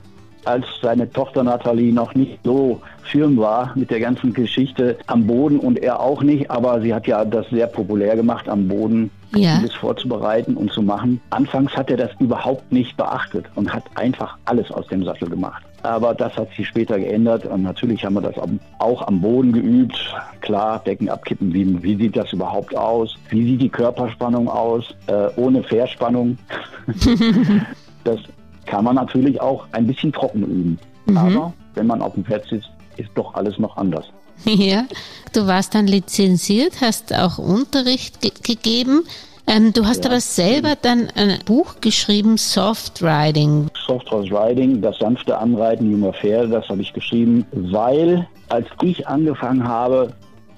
als 0.46 0.64
seine 0.80 1.10
Tochter 1.10 1.42
Nathalie 1.42 1.92
noch 1.92 2.14
nicht 2.14 2.38
so 2.44 2.80
firm 3.02 3.36
war 3.36 3.72
mit 3.74 3.90
der 3.90 4.00
ganzen 4.00 4.32
Geschichte 4.32 4.96
am 5.06 5.26
Boden 5.26 5.58
und 5.58 5.78
er 5.78 6.00
auch 6.00 6.22
nicht, 6.22 6.50
aber 6.50 6.80
sie 6.80 6.94
hat 6.94 7.06
ja 7.06 7.24
das 7.24 7.46
sehr 7.50 7.66
populär 7.66 8.16
gemacht, 8.16 8.48
am 8.48 8.68
Boden 8.68 9.10
ja. 9.34 9.56
vieles 9.56 9.74
vorzubereiten 9.74 10.56
und 10.56 10.72
zu 10.72 10.82
machen. 10.82 11.20
Anfangs 11.30 11.76
hat 11.76 11.90
er 11.90 11.96
das 11.96 12.10
überhaupt 12.18 12.70
nicht 12.72 12.96
beachtet 12.96 13.46
und 13.54 13.72
hat 13.72 13.84
einfach 13.94 14.36
alles 14.44 14.70
aus 14.70 14.86
dem 14.88 15.04
Sattel 15.04 15.28
gemacht. 15.28 15.62
Aber 15.82 16.14
das 16.14 16.36
hat 16.36 16.48
sich 16.54 16.66
später 16.66 16.98
geändert 16.98 17.46
und 17.46 17.62
natürlich 17.62 18.04
haben 18.04 18.14
wir 18.14 18.22
das 18.22 18.34
auch 18.78 19.06
am 19.06 19.20
Boden 19.20 19.52
geübt. 19.52 19.96
Klar, 20.40 20.80
Decken 20.80 21.08
abkippen, 21.08 21.52
wie, 21.52 21.82
wie 21.82 21.96
sieht 21.96 22.16
das 22.16 22.32
überhaupt 22.32 22.76
aus? 22.76 23.14
Wie 23.28 23.44
sieht 23.44 23.62
die 23.62 23.68
Körperspannung 23.68 24.48
aus? 24.48 24.94
Äh, 25.06 25.28
ohne 25.36 25.62
Verspannung. 25.62 26.38
das 28.04 28.18
kann 28.66 28.84
man 28.84 28.96
natürlich 28.96 29.40
auch 29.40 29.66
ein 29.72 29.86
bisschen 29.86 30.12
trocken 30.12 30.42
üben. 30.42 30.78
Mhm. 31.06 31.16
Aber 31.16 31.52
wenn 31.74 31.86
man 31.86 32.02
auf 32.02 32.14
dem 32.14 32.24
Pferd 32.24 32.46
sitzt, 32.46 32.70
ist 32.96 33.10
doch 33.14 33.34
alles 33.34 33.58
noch 33.58 33.76
anders. 33.76 34.06
Ja, 34.44 34.86
du 35.32 35.46
warst 35.46 35.74
dann 35.74 35.86
lizenziert, 35.86 36.80
hast 36.80 37.12
auch 37.14 37.38
Unterricht 37.38 38.20
ge 38.20 38.30
gegeben. 38.42 39.04
Ähm, 39.48 39.72
du 39.72 39.86
hast 39.86 40.04
ja. 40.04 40.10
aber 40.10 40.20
selber 40.20 40.76
dann 40.80 41.08
ein 41.14 41.38
Buch 41.44 41.76
geschrieben, 41.80 42.36
Soft 42.36 43.00
Riding. 43.02 43.68
Soft 43.86 44.10
Horse 44.10 44.30
Riding, 44.32 44.82
das 44.82 44.98
sanfte 44.98 45.38
Anreiten 45.38 45.90
junger 45.90 46.12
Pferde, 46.12 46.48
das 46.48 46.68
habe 46.68 46.82
ich 46.82 46.92
geschrieben, 46.92 47.46
weil 47.52 48.26
als 48.48 48.66
ich 48.82 49.06
angefangen 49.06 49.66
habe 49.66 50.12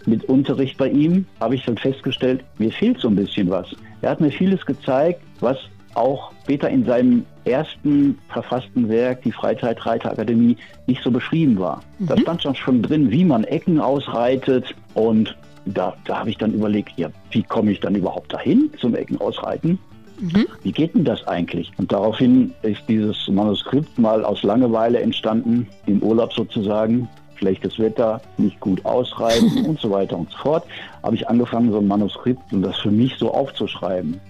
mit 0.07 0.25
Unterricht 0.25 0.79
bei 0.79 0.89
ihm, 0.89 1.27
habe 1.39 1.55
ich 1.55 1.65
dann 1.67 1.77
festgestellt, 1.77 2.43
mir 2.57 2.73
fehlt 2.73 2.99
so 2.99 3.09
ein 3.09 3.17
bisschen 3.17 3.51
was. 3.51 3.67
Er 4.01 4.11
hat 4.11 4.21
mir 4.21 4.31
vieles 4.31 4.65
gezeigt, 4.65 5.21
was 5.41 5.59
auch 5.99 6.33
später 6.43 6.71
in 6.71 6.87
seinem 6.87 7.27
ersten 7.45 8.19
verfassten 8.29 8.89
Werk, 8.89 9.23
die 9.23 9.33
Freizeitreiterakademie, 9.33 10.57
nicht 10.87 11.03
so 11.03 11.11
beschrieben 11.11 11.59
war. 11.59 11.83
Mhm. 11.99 12.07
Da 12.07 12.19
stand 12.19 12.57
schon 12.57 12.83
drin, 12.83 13.11
wie 13.11 13.25
man 13.25 13.45
Ecken 13.45 13.81
ausreitet 13.81 14.75
und 14.95 15.37
da, 15.67 15.95
da 16.07 16.21
habe 16.21 16.31
ich 16.31 16.39
dann 16.39 16.55
überlegt, 16.55 16.93
ja, 16.97 17.09
wie 17.31 17.43
komme 17.43 17.73
ich 17.73 17.81
dann 17.81 17.95
überhaupt 17.95 18.33
dahin 18.33 18.71
zum 18.81 18.95
Ecken 18.95 19.21
ausreiten? 19.21 19.79
Mhm. 20.21 20.47
Wie 20.63 20.73
geht 20.73 20.95
denn 20.95 21.05
das 21.05 21.27
eigentlich? 21.27 21.71
Und 21.77 21.93
daraufhin 21.93 22.53
ist 22.63 22.83
dieses 22.89 23.29
Manuskript 23.29 23.99
mal 23.99 24.25
aus 24.25 24.43
Langeweile 24.43 25.01
entstanden, 25.01 25.69
im 25.87 26.03
Urlaub 26.03 26.33
sozusagen. 26.33 27.09
Schlechtes 27.37 27.79
Wetter, 27.79 28.21
nicht 28.37 28.59
gut 28.59 28.85
ausreiten 28.85 29.65
und 29.67 29.79
so 29.79 29.91
weiter 29.91 30.19
und 30.19 30.31
so 30.31 30.39
fort. 30.39 30.65
Habe 31.05 31.15
ich 31.15 31.29
angefangen, 31.29 31.71
so 31.71 31.79
ein 31.79 31.87
Manuskript 31.87 32.53
und 32.53 32.63
das 32.63 32.77
für 32.79 32.91
mich 32.91 33.15
so 33.17 33.33
aufzuschreiben. 33.33 34.21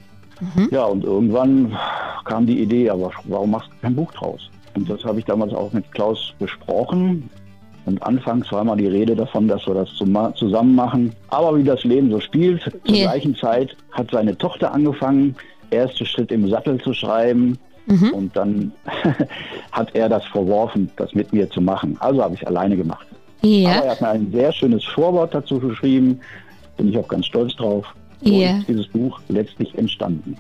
Mhm. 0.41 0.69
Ja, 0.71 0.85
und 0.85 1.05
irgendwann 1.05 1.77
kam 2.25 2.47
die 2.47 2.61
Idee, 2.61 2.91
aber 2.91 3.11
warum 3.25 3.53
machst 3.53 3.71
du 3.71 3.83
kein 3.83 3.95
Buch 3.95 4.13
draus? 4.13 4.51
Und 4.75 4.89
das 4.89 5.05
habe 5.05 5.19
ich 5.19 5.25
damals 5.25 5.53
auch 5.53 5.73
mit 5.73 5.91
Klaus 5.93 6.33
besprochen. 6.39 7.29
Und 7.87 8.03
anfangs 8.03 8.53
war 8.53 8.65
mal 8.65 8.77
die 8.77 8.87
Rede 8.87 9.17
davon, 9.17 9.49
dass 9.49 9.67
wir 9.67 9.75
das 9.75 9.89
zusammen 9.95 10.75
machen. 10.75 11.13
Aber 11.29 11.57
wie 11.57 11.65
das 11.65 11.85
Leben 11.85 12.11
so 12.11 12.21
spielt, 12.21 12.63
zur 12.85 12.95
yeah. 12.95 13.11
gleichen 13.11 13.35
Zeit 13.35 13.75
hat 13.93 14.11
seine 14.11 14.37
Tochter 14.37 14.73
angefangen, 14.73 15.35
erste 15.71 16.05
Schritt 16.05 16.31
im 16.31 16.49
Sattel 16.51 16.79
zu 16.81 16.93
schreiben. 16.93 17.59
Mhm. 17.87 18.11
Und 18.11 18.37
dann 18.37 18.73
hat 19.73 19.95
er 19.95 20.11
das 20.11 20.25
verworfen, 20.27 20.91
das 20.97 21.15
mit 21.15 21.33
mir 21.33 21.49
zu 21.49 21.63
machen. 21.63 21.97
Also 22.01 22.23
habe 22.23 22.35
ich 22.35 22.47
alleine 22.47 22.77
gemacht. 22.77 23.07
Ja. 23.43 23.71
Aber 23.71 23.87
er 23.87 23.91
hat 23.93 24.01
mir 24.03 24.09
ein 24.09 24.31
sehr 24.33 24.53
schönes 24.53 24.85
Vorwort 24.85 25.35
dazu 25.35 25.59
geschrieben. 25.59 26.21
Bin 26.77 26.91
ich 26.91 26.99
auch 26.99 27.09
ganz 27.09 27.27
stolz 27.27 27.57
drauf. 27.57 27.87
Ja. 28.23 28.59
ist 28.59 28.69
dieses 28.69 28.89
Buch 28.89 29.21
letztlich 29.29 29.77
entstanden. 29.77 30.37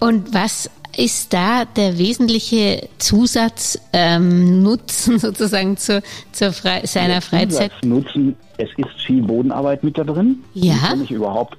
Und 0.00 0.32
was 0.34 0.70
ist 0.96 1.32
da 1.32 1.64
der 1.64 1.98
wesentliche 1.98 2.88
Zusatznutzen 2.98 3.80
ähm, 3.92 4.64
sozusagen 5.18 5.76
zu, 5.76 6.02
zur 6.32 6.52
Fre 6.52 6.80
seiner 6.84 7.14
der 7.14 7.22
Freizeit? 7.22 7.72
Nutzen, 7.84 8.36
es 8.58 8.68
ist 8.76 9.00
viel 9.06 9.22
Bodenarbeit 9.22 9.84
mit 9.84 9.98
da 9.98 10.04
drin. 10.04 10.38
Ja. 10.54 10.74
Wie 10.74 10.88
komme 10.88 11.04
ich 11.04 11.10
überhaupt 11.10 11.58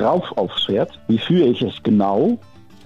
rauf 0.00 0.24
aufs 0.36 0.64
Pferd? 0.66 0.90
Wie 1.08 1.18
führe 1.18 1.48
ich 1.48 1.62
es 1.62 1.74
genau? 1.82 2.38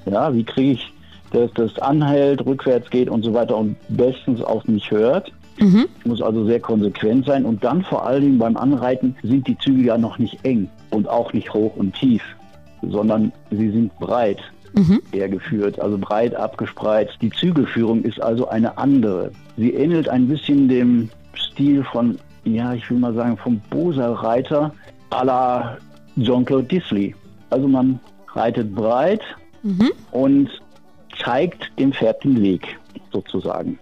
Ja, 0.07 0.33
wie 0.35 0.45
kriege 0.45 0.73
ich, 0.73 0.93
dass 1.33 1.51
das 1.55 1.79
anhält, 1.79 2.45
rückwärts 2.45 2.89
geht 2.91 3.09
und 3.09 3.23
so 3.23 3.35
weiter 3.35 3.57
und 3.57 3.77
bestens 3.89 4.41
auf 4.41 4.65
mich 4.67 4.91
hört? 4.91 5.33
Mhm. 5.59 5.87
Ich 6.01 6.07
muss 6.07 6.23
also 6.23 6.45
sehr 6.45 6.61
konsequent 6.61 7.27
sein 7.27 7.45
und 7.45 7.65
dann 7.65 7.83
vor 7.83 8.07
allen 8.07 8.23
Dingen 8.23 8.39
beim 8.39 8.57
Anreiten 8.57 9.17
sind 9.23 9.47
die 9.47 9.57
Züge 9.59 9.83
ja 9.83 9.99
noch 9.99 10.19
nicht 10.19 10.39
eng 10.45 10.69
und 10.91 11.09
auch 11.09 11.33
nicht 11.33 11.53
hoch 11.53 11.75
und 11.77 11.95
tief, 11.95 12.23
sondern 12.83 13.33
sie 13.51 13.71
sind 13.71 13.97
breit 13.99 14.39
mhm. 14.75 15.01
hergeführt, 15.13 15.81
also 15.81 15.99
breit 15.99 16.35
abgespreizt. 16.35 17.17
Die 17.21 17.31
Zügelführung 17.31 18.03
ist 18.03 18.21
also 18.23 18.49
eine 18.49 18.77
andere. 18.79 19.33
Sie 19.57 19.73
ähnelt 19.73 20.09
ein 20.09 20.29
bisschen 20.29 20.69
dem 20.69 21.09
Stil 21.35 21.85
von, 21.85 22.19
ja, 22.45 22.75
ich 22.75 22.89
will 22.91 22.99
mal 22.99 23.15
sagen, 23.15 23.37
vom 23.37 23.61
Bosa-Reiter 23.71 24.73
à 25.11 25.25
la 25.25 25.79
Jean-Claude 26.19 26.65
Disley. 26.65 27.15
Also 27.51 27.69
man 27.69 27.99
reitet 28.35 28.75
breit 28.75 29.23
mhm. 29.63 29.91
und 30.13 30.51
zeigt 31.23 31.71
dem 31.79 31.93
Pferd 31.93 32.23
den 32.25 32.43
Weg 32.43 32.79
sozusagen. 33.13 33.79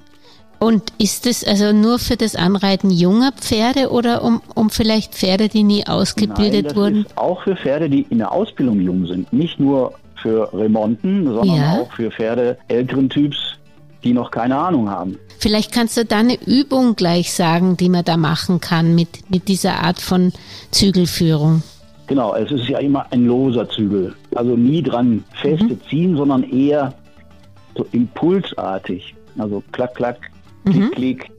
Und 0.64 0.94
ist 0.96 1.26
es 1.26 1.44
also 1.46 1.74
nur 1.74 1.98
für 1.98 2.16
das 2.16 2.34
Anreiten 2.34 2.90
junger 2.90 3.32
Pferde 3.32 3.90
oder 3.90 4.24
um, 4.24 4.40
um 4.54 4.70
vielleicht 4.70 5.14
Pferde, 5.14 5.50
die 5.50 5.62
nie 5.62 5.86
ausgebildet 5.86 6.54
Nein, 6.54 6.64
das 6.64 6.74
wurden? 6.74 7.04
Ist 7.04 7.18
auch 7.18 7.42
für 7.42 7.54
Pferde, 7.54 7.90
die 7.90 8.06
in 8.08 8.16
der 8.16 8.32
Ausbildung 8.32 8.80
jung 8.80 9.04
sind. 9.04 9.30
Nicht 9.30 9.60
nur 9.60 9.92
für 10.22 10.48
Remonten, 10.54 11.26
sondern 11.26 11.56
ja. 11.56 11.72
auch 11.72 11.92
für 11.92 12.10
Pferde 12.10 12.56
älteren 12.68 13.10
Typs, 13.10 13.36
die 14.04 14.14
noch 14.14 14.30
keine 14.30 14.56
Ahnung 14.56 14.88
haben. 14.88 15.18
Vielleicht 15.38 15.70
kannst 15.70 15.98
du 15.98 16.06
da 16.06 16.20
eine 16.20 16.38
Übung 16.46 16.96
gleich 16.96 17.34
sagen, 17.34 17.76
die 17.76 17.90
man 17.90 18.06
da 18.06 18.16
machen 18.16 18.58
kann 18.58 18.94
mit, 18.94 19.30
mit 19.30 19.48
dieser 19.48 19.82
Art 19.82 20.00
von 20.00 20.32
Zügelführung. 20.70 21.62
Genau, 22.06 22.34
es 22.36 22.50
ist 22.50 22.66
ja 22.70 22.78
immer 22.78 23.04
ein 23.10 23.26
loser 23.26 23.68
Zügel. 23.68 24.14
Also 24.34 24.56
nie 24.56 24.82
dran 24.82 25.24
feste 25.42 25.74
mhm. 25.74 25.80
ziehen, 25.90 26.16
sondern 26.16 26.42
eher 26.42 26.94
so 27.76 27.86
impulsartig. 27.92 29.14
Also 29.36 29.62
klack, 29.72 29.94
klack, 29.96 30.30
Klick, 30.64 30.76
mhm. 30.76 30.90
Klick. 30.90 31.30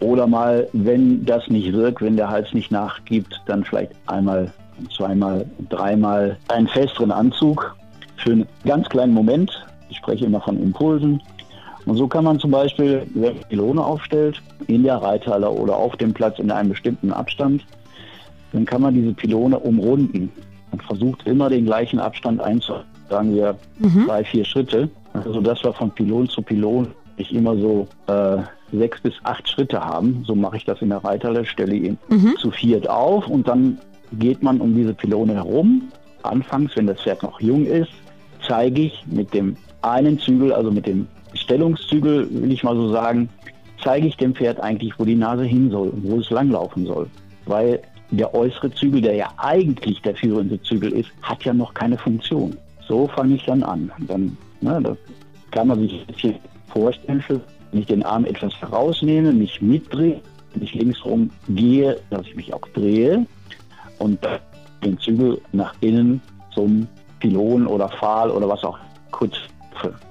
Oder 0.00 0.26
mal, 0.26 0.68
wenn 0.72 1.24
das 1.24 1.48
nicht 1.48 1.72
wirkt, 1.72 2.02
wenn 2.02 2.16
der 2.16 2.28
Hals 2.28 2.52
nicht 2.52 2.70
nachgibt, 2.70 3.40
dann 3.46 3.64
vielleicht 3.64 3.92
einmal, 4.06 4.52
zweimal, 4.96 5.44
dreimal 5.68 6.36
einen 6.48 6.68
festeren 6.68 7.10
Anzug 7.10 7.76
für 8.16 8.30
einen 8.30 8.46
ganz 8.64 8.88
kleinen 8.88 9.12
Moment. 9.12 9.50
Ich 9.90 9.96
spreche 9.96 10.26
immer 10.26 10.40
von 10.40 10.60
Impulsen. 10.62 11.20
Und 11.86 11.96
so 11.96 12.06
kann 12.06 12.24
man 12.24 12.38
zum 12.38 12.50
Beispiel, 12.50 13.06
wenn 13.14 13.34
man 13.34 13.44
Pylone 13.48 13.82
aufstellt, 13.82 14.40
in 14.66 14.82
der 14.82 14.96
Reithalle 14.96 15.50
oder 15.50 15.76
auf 15.76 15.96
dem 15.96 16.12
Platz 16.12 16.38
in 16.38 16.50
einem 16.50 16.68
bestimmten 16.70 17.12
Abstand, 17.12 17.64
dann 18.52 18.64
kann 18.64 18.82
man 18.82 18.94
diese 18.94 19.14
Pylone 19.14 19.58
umrunden. 19.58 20.30
Man 20.70 20.80
versucht 20.82 21.26
immer 21.26 21.48
den 21.48 21.64
gleichen 21.64 21.98
Abstand 21.98 22.40
einzuhalten, 22.40 22.88
sagen 23.08 23.34
wir 23.34 23.56
mhm. 23.78 24.06
drei, 24.06 24.22
vier 24.22 24.44
Schritte. 24.44 24.90
Also 25.14 25.40
dass 25.40 25.64
wir 25.64 25.72
von 25.72 25.90
Pylon 25.90 26.28
zu 26.28 26.42
Pylon 26.42 26.88
nicht 27.18 27.32
immer 27.32 27.56
so 27.56 27.86
äh, 28.06 28.38
sechs 28.72 29.00
bis 29.00 29.14
acht 29.24 29.48
Schritte 29.48 29.80
haben. 29.80 30.24
So 30.26 30.34
mache 30.34 30.56
ich 30.56 30.64
das 30.64 30.80
in 30.82 30.90
der 30.90 31.04
Reiterle, 31.04 31.44
stelle 31.44 31.74
ihn 31.74 31.98
mhm. 32.08 32.34
zu 32.38 32.50
viert 32.50 32.88
auf 32.88 33.26
und 33.28 33.48
dann 33.48 33.78
geht 34.12 34.42
man 34.42 34.60
um 34.60 34.74
diese 34.74 34.94
Pylone 34.94 35.34
herum. 35.34 35.88
Anfangs, 36.22 36.76
wenn 36.76 36.86
das 36.86 37.00
Pferd 37.00 37.22
noch 37.22 37.40
jung 37.40 37.66
ist, 37.66 37.92
zeige 38.46 38.82
ich 38.82 39.04
mit 39.06 39.32
dem 39.34 39.56
einen 39.82 40.18
Zügel, 40.18 40.52
also 40.52 40.70
mit 40.70 40.86
dem 40.86 41.06
Stellungszügel, 41.34 42.28
will 42.30 42.52
ich 42.52 42.64
mal 42.64 42.74
so 42.74 42.90
sagen, 42.90 43.28
zeige 43.82 44.08
ich 44.08 44.16
dem 44.16 44.34
Pferd 44.34 44.60
eigentlich, 44.60 44.98
wo 44.98 45.04
die 45.04 45.14
Nase 45.14 45.44
hin 45.44 45.70
soll 45.70 45.88
und 45.88 46.04
wo 46.04 46.18
es 46.18 46.30
langlaufen 46.30 46.86
soll. 46.86 47.08
Weil 47.46 47.80
der 48.10 48.34
äußere 48.34 48.72
Zügel, 48.72 49.02
der 49.02 49.14
ja 49.14 49.28
eigentlich 49.36 50.00
der 50.02 50.14
führende 50.14 50.60
Zügel 50.62 50.92
ist, 50.92 51.10
hat 51.22 51.44
ja 51.44 51.52
noch 51.52 51.74
keine 51.74 51.98
Funktion. 51.98 52.56
So 52.86 53.06
fange 53.08 53.34
ich 53.34 53.44
dann 53.44 53.62
an. 53.62 53.90
Dann, 54.06 54.36
ne, 54.60 54.96
kann 55.50 55.68
man 55.68 55.80
sich 55.80 56.04
jetzt 56.06 56.20
hier 56.20 56.34
vorstellen, 56.68 57.22
wenn 57.28 57.80
ich 57.80 57.86
den 57.86 58.02
Arm 58.02 58.24
etwas 58.24 58.54
herausnehme, 58.60 59.32
mich 59.32 59.60
mitdrehe, 59.60 60.20
wenn 60.54 60.62
ich 60.62 60.74
linksrum 60.74 61.30
gehe, 61.48 62.00
dass 62.10 62.26
ich 62.26 62.34
mich 62.34 62.52
auch 62.52 62.66
drehe 62.74 63.26
und 63.98 64.18
den 64.84 64.98
Zügel 65.00 65.40
nach 65.52 65.74
innen 65.80 66.20
zum 66.54 66.86
Pylon 67.20 67.66
oder 67.66 67.88
Pfahl 67.88 68.30
oder 68.30 68.48
was 68.48 68.62
auch 68.64 68.78
kurz, 69.10 69.34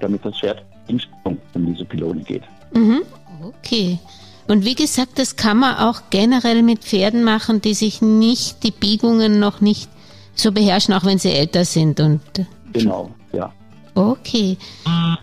damit 0.00 0.24
das 0.24 0.38
Pferd 0.38 0.62
in 0.88 1.00
Sprung 1.00 1.38
um 1.54 1.66
diese 1.66 1.84
Pylone 1.84 2.22
geht. 2.22 2.42
Mhm. 2.74 3.02
Okay. 3.42 3.98
Und 4.46 4.64
wie 4.64 4.74
gesagt, 4.74 5.18
das 5.18 5.36
kann 5.36 5.58
man 5.58 5.76
auch 5.76 6.02
generell 6.10 6.62
mit 6.62 6.82
Pferden 6.84 7.22
machen, 7.22 7.60
die 7.60 7.74
sich 7.74 8.00
nicht, 8.00 8.62
die 8.62 8.70
Biegungen 8.70 9.38
noch 9.38 9.60
nicht 9.60 9.90
so 10.34 10.52
beherrschen, 10.52 10.94
auch 10.94 11.04
wenn 11.04 11.18
sie 11.18 11.30
älter 11.30 11.64
sind. 11.64 12.00
Und 12.00 12.20
genau. 12.72 13.10
Okay, 13.94 14.56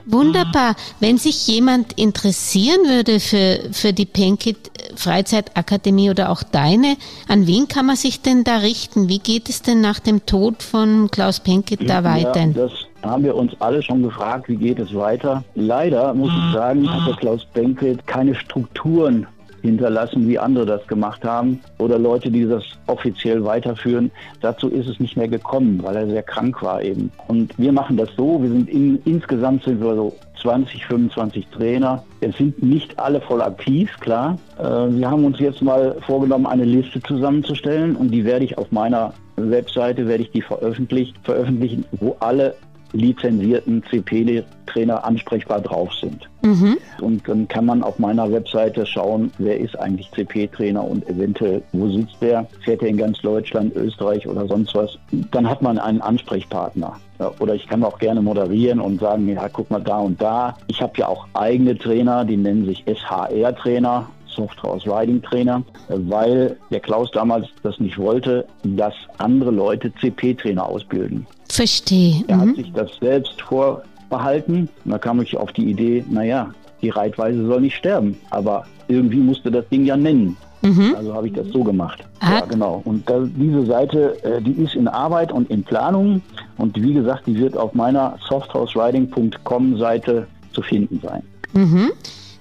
wunderbar. 0.05 0.75
Wenn 0.99 1.17
sich 1.17 1.47
jemand 1.47 1.93
interessieren 1.93 2.85
würde 2.87 3.19
für, 3.19 3.59
für 3.71 3.93
die 3.93 4.05
Penkit 4.05 4.71
Freizeitakademie 4.95 6.09
oder 6.09 6.29
auch 6.29 6.43
deine, 6.43 6.97
an 7.27 7.47
wen 7.47 7.67
kann 7.67 7.85
man 7.85 7.95
sich 7.95 8.21
denn 8.21 8.43
da 8.43 8.57
richten? 8.57 9.07
Wie 9.09 9.19
geht 9.19 9.49
es 9.49 9.61
denn 9.61 9.81
nach 9.81 9.99
dem 9.99 10.25
Tod 10.25 10.63
von 10.63 11.09
Klaus 11.11 11.39
Penkit 11.39 11.89
da 11.89 12.03
weiter? 12.03 12.41
Ja, 12.41 12.47
das 12.47 12.71
haben 13.03 13.23
wir 13.23 13.35
uns 13.35 13.53
alle 13.59 13.81
schon 13.83 14.03
gefragt, 14.03 14.49
wie 14.49 14.55
geht 14.55 14.79
es 14.79 14.93
weiter. 14.93 15.43
Leider 15.53 16.13
muss 16.13 16.31
ich 16.31 16.53
sagen, 16.53 16.91
hat 16.91 17.07
der 17.07 17.15
Klaus 17.15 17.45
Penkit 17.53 18.05
keine 18.07 18.35
Strukturen 18.35 19.27
hinterlassen, 19.65 20.27
wie 20.27 20.39
andere 20.39 20.65
das 20.65 20.87
gemacht 20.87 21.23
haben 21.23 21.59
oder 21.79 21.99
Leute, 21.99 22.31
die 22.31 22.45
das 22.45 22.63
offiziell 22.87 23.43
weiterführen. 23.43 24.11
Dazu 24.41 24.69
ist 24.69 24.87
es 24.87 24.99
nicht 24.99 25.17
mehr 25.17 25.27
gekommen, 25.27 25.79
weil 25.83 25.95
er 25.95 26.07
sehr 26.07 26.23
krank 26.23 26.61
war 26.61 26.81
eben. 26.81 27.11
Und 27.27 27.57
wir 27.57 27.71
machen 27.71 27.97
das 27.97 28.09
so, 28.15 28.41
wir 28.41 28.49
sind 28.49 28.69
in, 28.69 28.99
insgesamt 29.05 29.63
sind 29.63 29.81
wir 29.81 29.95
so 29.95 30.15
20, 30.41 30.85
25 30.85 31.47
Trainer. 31.47 32.03
Es 32.21 32.37
sind 32.37 32.61
nicht 32.61 32.97
alle 32.99 33.19
voll 33.21 33.41
aktiv, 33.41 33.89
klar. 33.99 34.37
Äh, 34.59 34.63
wir 34.63 35.09
haben 35.09 35.25
uns 35.25 35.39
jetzt 35.39 35.61
mal 35.61 35.95
vorgenommen, 36.05 36.45
eine 36.45 36.65
Liste 36.65 37.01
zusammenzustellen 37.01 37.95
und 37.95 38.11
die 38.11 38.25
werde 38.25 38.45
ich 38.45 38.57
auf 38.57 38.71
meiner 38.71 39.13
Webseite 39.37 40.07
werde 40.07 40.23
ich 40.23 40.31
die 40.31 40.41
veröffentlichen, 40.41 41.15
veröffentlichen, 41.23 41.85
wo 41.91 42.15
alle 42.19 42.55
lizenzierten 42.95 43.83
CP-Trainer 43.89 45.03
ansprechbar 45.03 45.61
drauf 45.61 45.93
sind. 46.01 46.29
Mhm. 46.41 46.77
Und 47.01 47.27
dann 47.27 47.47
kann 47.47 47.65
man 47.65 47.83
auf 47.83 47.99
meiner 47.99 48.31
Webseite 48.31 48.85
schauen, 48.85 49.31
wer 49.37 49.59
ist 49.59 49.77
eigentlich 49.77 50.09
CP-Trainer 50.11 50.83
und 50.83 51.07
eventuell, 51.07 51.61
wo 51.73 51.89
sitzt 51.89 52.21
der? 52.21 52.47
Fährt 52.63 52.81
er 52.81 52.89
in 52.89 52.97
ganz 52.97 53.19
Deutschland, 53.21 53.75
Österreich 53.75 54.27
oder 54.27 54.47
sonst 54.47 54.73
was? 54.75 54.97
Dann 55.31 55.49
hat 55.49 55.61
man 55.61 55.77
einen 55.77 56.01
Ansprechpartner. 56.01 56.97
Oder 57.39 57.55
ich 57.55 57.67
kann 57.67 57.83
auch 57.83 57.99
gerne 57.99 58.21
moderieren 58.21 58.79
und 58.79 58.99
sagen, 58.99 59.27
ja, 59.29 59.47
guck 59.49 59.71
mal 59.71 59.81
da 59.81 59.99
und 59.99 60.21
da. 60.21 60.57
Ich 60.67 60.81
habe 60.81 60.93
ja 60.97 61.07
auch 61.07 61.27
eigene 61.33 61.77
Trainer, 61.77 62.25
die 62.25 62.37
nennen 62.37 62.65
sich 62.65 62.83
SHR-Trainer. 62.85 64.07
Soft 64.35 64.61
Horse 64.61 64.85
Riding 64.89 65.21
Trainer, 65.21 65.63
weil 65.87 66.57
der 66.69 66.81
Klaus 66.81 67.09
damals 67.11 67.47
das 67.63 67.79
nicht 67.79 67.97
wollte, 67.97 68.45
dass 68.63 68.93
andere 69.17 69.49
Leute 69.49 69.93
CP-Trainer 69.93 70.67
ausbilden. 70.67 71.25
Verstehe. 71.55 72.23
Er 72.27 72.37
mhm. 72.37 72.49
hat 72.49 72.55
sich 72.57 72.73
das 72.73 72.91
selbst 72.99 73.41
vorbehalten. 73.41 74.67
Und 74.83 74.91
da 74.91 74.97
kam 74.97 75.21
ich 75.21 75.37
auf 75.37 75.51
die 75.53 75.69
Idee, 75.69 76.03
naja, 76.09 76.51
die 76.81 76.89
Reitweise 76.89 77.45
soll 77.47 77.61
nicht 77.61 77.75
sterben, 77.75 78.17
aber 78.29 78.65
irgendwie 78.87 79.19
musste 79.19 79.49
das 79.49 79.67
Ding 79.69 79.85
ja 79.85 79.95
nennen. 79.95 80.35
Mhm. 80.61 80.95
Also 80.97 81.13
habe 81.13 81.27
ich 81.27 81.33
das 81.33 81.47
so 81.47 81.63
gemacht. 81.63 82.03
Ah. 82.19 82.39
Ja, 82.39 82.41
genau. 82.41 82.81
Und 82.85 83.09
da, 83.09 83.19
diese 83.25 83.65
Seite, 83.65 84.21
äh, 84.23 84.41
die 84.41 84.51
ist 84.63 84.75
in 84.75 84.87
Arbeit 84.87 85.31
und 85.31 85.49
in 85.49 85.63
Planung. 85.63 86.21
Und 86.57 86.75
wie 86.81 86.93
gesagt, 86.93 87.27
die 87.27 87.37
wird 87.37 87.55
auf 87.55 87.73
meiner 87.73 88.17
softhouseriding.com 88.27 89.77
Seite 89.77 90.27
zu 90.51 90.61
finden 90.61 90.99
sein. 91.01 91.23
Mhm. 91.53 91.91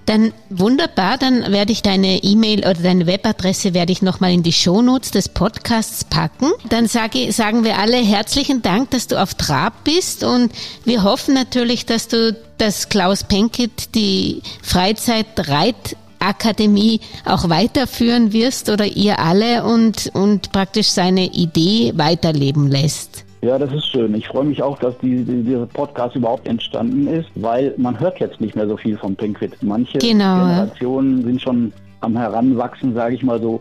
Dann 0.07 0.33
wunderbar, 0.51 1.19
dann 1.19 1.53
werde 1.53 1.73
ich 1.73 1.83
deine 1.83 2.23
E-Mail 2.23 2.61
oder 2.61 2.75
deine 2.75 3.07
Webadresse 3.07 3.75
werde 3.75 3.93
ich 3.93 4.03
nochmal 4.03 4.33
in 4.33 4.43
die 4.43 4.53
Shownotes 4.53 5.12
des 5.12 5.31
Podcasts 5.31 6.05
packen. 6.05 6.53
Dann 6.69 6.88
sage, 6.88 7.33
sagen 7.33 7.64
wir 7.64 7.79
alle 7.79 7.97
herzlichen 7.97 8.61
Dank, 8.61 8.90
dass 8.90 9.07
du 9.07 9.19
auf 9.21 9.33
Trab 9.35 9.85
bist 9.85 10.23
und 10.23 10.53
wir 10.85 11.03
hoffen 11.05 11.33
natürlich, 11.35 11.87
dass 11.87 12.09
du 12.09 12.37
das 12.59 12.90
Klaus 12.90 13.25
Penkit 13.25 13.95
die 13.95 14.43
Freizeit-Reitakademie 14.62 17.01
auch 17.25 17.49
weiterführen 17.49 18.35
wirst 18.35 18.69
oder 18.69 18.85
ihr 18.85 19.21
alle 19.21 19.64
und, 19.64 20.11
und 20.12 20.53
praktisch 20.53 20.88
seine 20.88 21.33
Idee 21.33 21.95
weiterleben 21.97 22.69
lässt. 22.69 23.24
Ja, 23.45 23.59
das 23.59 23.71
ist 23.75 23.87
schön. 23.89 24.15
Ich 24.15 24.27
freue 24.29 24.45
mich 24.45 24.63
auch, 24.63 24.79
dass 24.79 24.97
die, 24.99 25.23
die, 25.23 25.43
dieser 25.43 25.67
Podcast 25.67 26.17
überhaupt 26.17 26.49
entstanden 26.49 27.07
ist, 27.07 27.29
weil 27.35 27.75
man 27.77 28.01
hört 28.01 28.19
jetzt 28.19 28.41
nicht 28.41 28.57
mehr 28.57 28.67
so 28.67 28.79
viel 28.79 28.97
von 28.97 29.15
Pinkwit. 29.15 29.63
Manche 29.63 29.99
genau, 29.99 30.47
Generationen 30.47 31.23
sind 31.25 31.43
schon 31.43 31.73
am 32.01 32.17
Heranwachsen, 32.17 32.95
sage 32.95 33.17
ich 33.17 33.23
mal 33.23 33.41
so. 33.43 33.61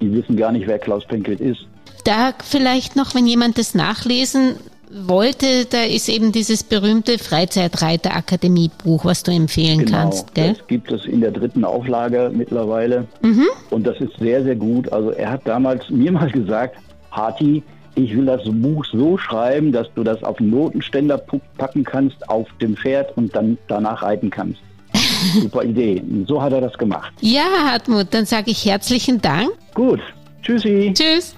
Die 0.00 0.12
wissen 0.12 0.36
gar 0.36 0.50
nicht, 0.50 0.66
wer 0.66 0.80
Klaus 0.80 1.06
Pinkwit 1.06 1.40
ist. 1.40 1.64
Da 2.04 2.32
vielleicht 2.42 2.96
noch, 2.96 3.14
wenn 3.14 3.26
jemand 3.26 3.56
das 3.56 3.72
nachlesen 3.72 4.56
wollte, 4.90 5.64
da 5.66 5.84
ist 5.84 6.08
eben 6.08 6.32
dieses 6.32 6.64
berühmte 6.64 7.18
Freizeitreiter-Akademie-Buch, 7.18 9.04
was 9.04 9.22
du 9.22 9.30
empfehlen 9.30 9.84
genau, 9.84 9.98
kannst. 9.98 10.34
Gell? 10.34 10.54
Das 10.54 10.66
gibt 10.66 10.90
es 10.90 11.04
in 11.04 11.20
der 11.20 11.30
dritten 11.30 11.64
Auflage 11.64 12.32
mittlerweile. 12.34 13.06
Mhm. 13.22 13.46
Und 13.70 13.86
das 13.86 14.00
ist 14.00 14.18
sehr, 14.18 14.42
sehr 14.42 14.56
gut. 14.56 14.92
Also 14.92 15.10
er 15.10 15.30
hat 15.30 15.42
damals 15.44 15.88
mir 15.88 16.10
mal 16.10 16.30
gesagt, 16.32 16.78
Harti, 17.12 17.62
ich 17.94 18.16
will 18.16 18.26
das 18.26 18.42
Buch 18.44 18.84
so 18.84 19.18
schreiben, 19.18 19.72
dass 19.72 19.88
du 19.94 20.04
das 20.04 20.22
auf 20.22 20.38
den 20.38 20.50
Notenständer 20.50 21.18
packen 21.58 21.84
kannst, 21.84 22.28
auf 22.28 22.48
dem 22.60 22.76
Pferd 22.76 23.16
und 23.16 23.34
dann 23.34 23.58
danach 23.68 24.02
reiten 24.02 24.30
kannst. 24.30 24.60
Super 25.40 25.64
Idee. 25.64 26.02
So 26.26 26.40
hat 26.40 26.52
er 26.52 26.60
das 26.60 26.76
gemacht. 26.78 27.12
Ja, 27.20 27.44
Hartmut, 27.66 28.08
dann 28.10 28.26
sage 28.26 28.50
ich 28.50 28.64
herzlichen 28.64 29.20
Dank. 29.20 29.50
Gut. 29.74 30.00
Tschüssi. 30.42 30.92
Tschüss. 30.94 31.34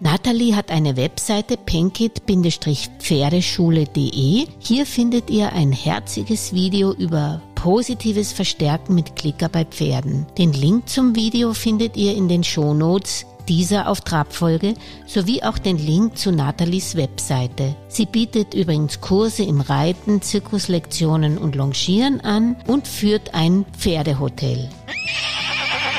Natalie 0.00 0.54
hat 0.54 0.70
eine 0.70 0.96
Webseite 0.96 1.56
penkit-pferdeschule.de. 1.56 4.46
Hier 4.60 4.86
findet 4.86 5.28
ihr 5.28 5.52
ein 5.52 5.72
herziges 5.72 6.52
Video 6.52 6.92
über 6.92 7.42
positives 7.56 8.32
Verstärken 8.32 8.94
mit 8.94 9.16
Klicker 9.16 9.48
bei 9.48 9.64
Pferden. 9.64 10.24
Den 10.38 10.52
Link 10.52 10.88
zum 10.88 11.16
Video 11.16 11.52
findet 11.52 11.96
ihr 11.96 12.14
in 12.14 12.28
den 12.28 12.44
Shownotes 12.44 13.26
dieser 13.48 13.88
auf 13.88 14.02
Trabfolge 14.02 14.74
sowie 15.06 15.42
auch 15.42 15.58
den 15.58 15.78
Link 15.78 16.18
zu 16.18 16.30
Nathalies 16.30 16.96
Webseite. 16.96 17.74
Sie 17.88 18.06
bietet 18.06 18.54
übrigens 18.54 19.00
Kurse 19.00 19.42
im 19.42 19.60
Reiten, 19.60 20.22
Zirkuslektionen 20.22 21.38
und 21.38 21.56
Longieren 21.56 22.20
an 22.20 22.56
und 22.66 22.86
führt 22.86 23.34
ein 23.34 23.64
Pferdehotel. 23.76 24.68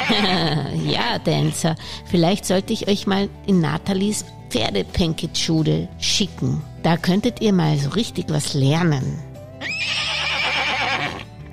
ja, 0.85 1.19
Dancer, 1.23 1.75
vielleicht 2.05 2.45
sollte 2.45 2.73
ich 2.73 2.87
euch 2.87 3.07
mal 3.07 3.29
in 3.45 3.61
Nathalies 3.61 4.25
Pferdepenkit-Schule 4.49 5.87
schicken. 5.99 6.61
Da 6.83 6.97
könntet 6.97 7.41
ihr 7.41 7.53
mal 7.53 7.77
so 7.77 7.89
richtig 7.89 8.25
was 8.29 8.53
lernen. 8.53 9.28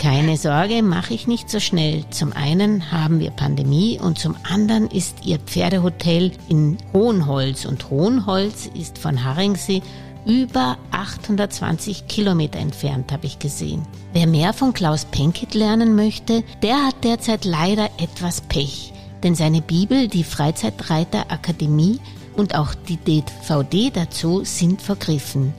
Keine 0.06 0.36
Sorge, 0.36 0.84
mache 0.84 1.14
ich 1.14 1.26
nicht 1.26 1.50
so 1.50 1.58
schnell. 1.58 2.04
Zum 2.10 2.32
einen 2.32 2.92
haben 2.92 3.18
wir 3.18 3.32
Pandemie 3.32 3.98
und 4.00 4.20
zum 4.20 4.36
anderen 4.48 4.86
ist 4.86 5.26
ihr 5.26 5.40
Pferdehotel 5.40 6.30
in 6.48 6.78
Hohenholz 6.92 7.64
und 7.64 7.90
Hohenholz 7.90 8.70
ist 8.72 8.98
von 8.98 9.24
Haringsee 9.24 9.82
über 10.24 10.78
820 10.92 12.06
Kilometer 12.06 12.60
entfernt, 12.60 13.10
habe 13.10 13.26
ich 13.26 13.40
gesehen. 13.40 13.82
Wer 14.12 14.28
mehr 14.28 14.52
von 14.52 14.72
Klaus 14.72 15.06
Penkit 15.06 15.54
lernen 15.54 15.96
möchte, 15.96 16.44
der 16.62 16.86
hat 16.86 17.02
derzeit 17.02 17.44
leider 17.44 17.90
etwas 17.98 18.42
Pech. 18.42 18.92
Denn 19.24 19.34
seine 19.34 19.60
Bibel, 19.60 20.06
die 20.06 20.22
Freizeitreiter 20.22 21.32
Akademie 21.32 21.98
und 22.36 22.54
auch 22.54 22.74
die 22.74 22.98
DVD 22.98 23.90
dazu 23.90 24.44
sind 24.44 24.80
vergriffen. 24.80 25.52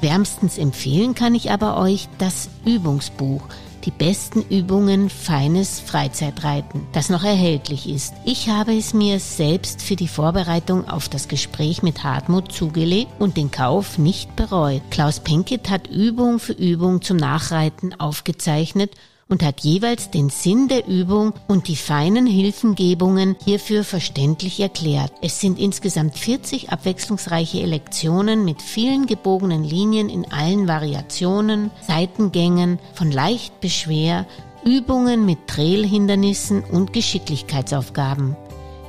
Wärmstens 0.00 0.58
empfehlen 0.58 1.14
kann 1.14 1.36
ich 1.36 1.52
aber 1.52 1.76
euch 1.76 2.08
das 2.18 2.48
Übungsbuch 2.64 3.42
die 3.84 3.90
besten 3.90 4.42
Übungen 4.42 5.10
feines 5.10 5.80
Freizeitreiten, 5.80 6.86
das 6.92 7.10
noch 7.10 7.24
erhältlich 7.24 7.88
ist. 7.88 8.14
Ich 8.24 8.48
habe 8.48 8.76
es 8.76 8.94
mir 8.94 9.20
selbst 9.20 9.82
für 9.82 9.96
die 9.96 10.08
Vorbereitung 10.08 10.88
auf 10.88 11.08
das 11.08 11.28
Gespräch 11.28 11.82
mit 11.82 12.04
Hartmut 12.04 12.52
zugelegt 12.52 13.12
und 13.18 13.36
den 13.36 13.50
Kauf 13.50 13.98
nicht 13.98 14.36
bereut. 14.36 14.82
Klaus 14.90 15.20
Penkett 15.20 15.70
hat 15.70 15.88
Übung 15.88 16.38
für 16.38 16.52
Übung 16.52 17.02
zum 17.02 17.16
Nachreiten 17.16 17.98
aufgezeichnet 17.98 18.92
und 19.32 19.42
hat 19.42 19.60
jeweils 19.60 20.10
den 20.10 20.28
Sinn 20.28 20.68
der 20.68 20.86
Übung 20.86 21.32
und 21.48 21.66
die 21.66 21.76
feinen 21.76 22.26
Hilfengebungen 22.26 23.34
hierfür 23.42 23.82
verständlich 23.82 24.60
erklärt. 24.60 25.10
Es 25.22 25.40
sind 25.40 25.58
insgesamt 25.58 26.18
40 26.18 26.68
abwechslungsreiche 26.68 27.64
Lektionen 27.64 28.44
mit 28.44 28.60
vielen 28.60 29.06
gebogenen 29.06 29.64
Linien 29.64 30.10
in 30.10 30.30
allen 30.30 30.68
Variationen, 30.68 31.70
Seitengängen, 31.80 32.78
von 32.92 33.10
leicht 33.10 33.58
bis 33.62 33.72
schwer, 33.72 34.26
Übungen 34.66 35.24
mit 35.24 35.46
Trailhindernissen 35.46 36.62
und 36.62 36.92
Geschicklichkeitsaufgaben. 36.92 38.36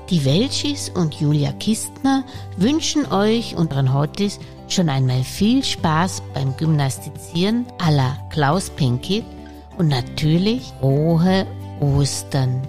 Die 0.09 0.25
Welchis 0.25 0.89
und 0.89 1.15
Julia 1.15 1.53
Kistner 1.53 2.25
wünschen 2.57 3.09
euch 3.09 3.55
und 3.55 3.67
unseren 3.67 3.93
Hottis 3.93 4.41
schon 4.67 4.89
einmal 4.89 5.23
viel 5.23 5.63
Spaß 5.63 6.21
beim 6.33 6.57
Gymnastizieren 6.57 7.65
la 7.89 8.17
Klaus 8.29 8.69
Pinkett 8.69 9.23
und 9.77 9.87
natürlich 9.87 10.73
frohe 10.79 11.45
Ostern. 11.79 12.61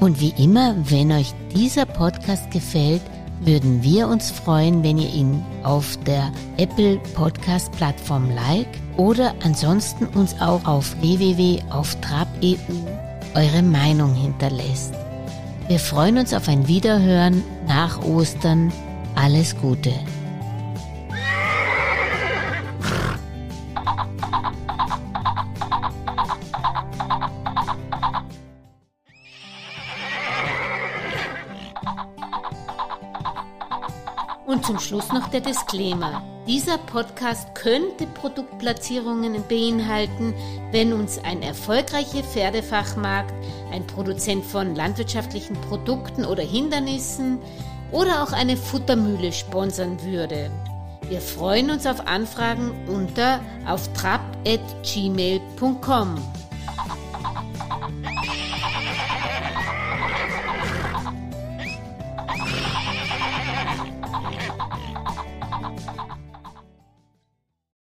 Und 0.00 0.20
wie 0.20 0.34
immer, 0.42 0.74
wenn 0.90 1.12
euch 1.12 1.34
dieser 1.54 1.84
Podcast 1.84 2.50
gefällt, 2.50 3.02
würden 3.40 3.82
wir 3.82 4.08
uns 4.08 4.30
freuen, 4.30 4.82
wenn 4.82 4.98
ihr 4.98 5.12
ihn 5.12 5.44
auf 5.62 5.96
der 6.06 6.32
Apple 6.56 6.98
Podcast 7.14 7.70
Plattform 7.72 8.30
like 8.34 8.68
oder 8.96 9.34
ansonsten 9.44 10.06
uns 10.06 10.40
auch 10.40 10.64
auf 10.64 11.00
www.auftrab.eu 11.00 12.56
eure 13.34 13.62
Meinung 13.62 14.14
hinterlässt. 14.14 14.94
Wir 15.68 15.78
freuen 15.78 16.18
uns 16.18 16.32
auf 16.32 16.48
ein 16.48 16.66
Wiederhören 16.66 17.44
nach 17.66 18.02
Ostern. 18.02 18.72
Alles 19.14 19.56
Gute. 19.56 19.92
Der 35.32 35.40
Disclaimer. 35.40 36.22
Dieser 36.46 36.78
Podcast 36.78 37.54
könnte 37.54 38.06
Produktplatzierungen 38.06 39.42
beinhalten, 39.48 40.34
wenn 40.72 40.92
uns 40.92 41.18
ein 41.18 41.42
erfolgreicher 41.42 42.22
Pferdefachmarkt, 42.22 43.32
ein 43.72 43.86
Produzent 43.86 44.44
von 44.44 44.74
landwirtschaftlichen 44.74 45.56
Produkten 45.68 46.24
oder 46.24 46.42
Hindernissen 46.42 47.38
oder 47.92 48.22
auch 48.22 48.32
eine 48.32 48.56
Futtermühle 48.56 49.32
sponsern 49.32 50.02
würde. 50.02 50.50
Wir 51.08 51.20
freuen 51.20 51.70
uns 51.70 51.86
auf 51.86 52.06
Anfragen 52.06 52.72
unter 52.86 53.40
auf 53.66 53.92
trap.gmail.com. 53.94 56.16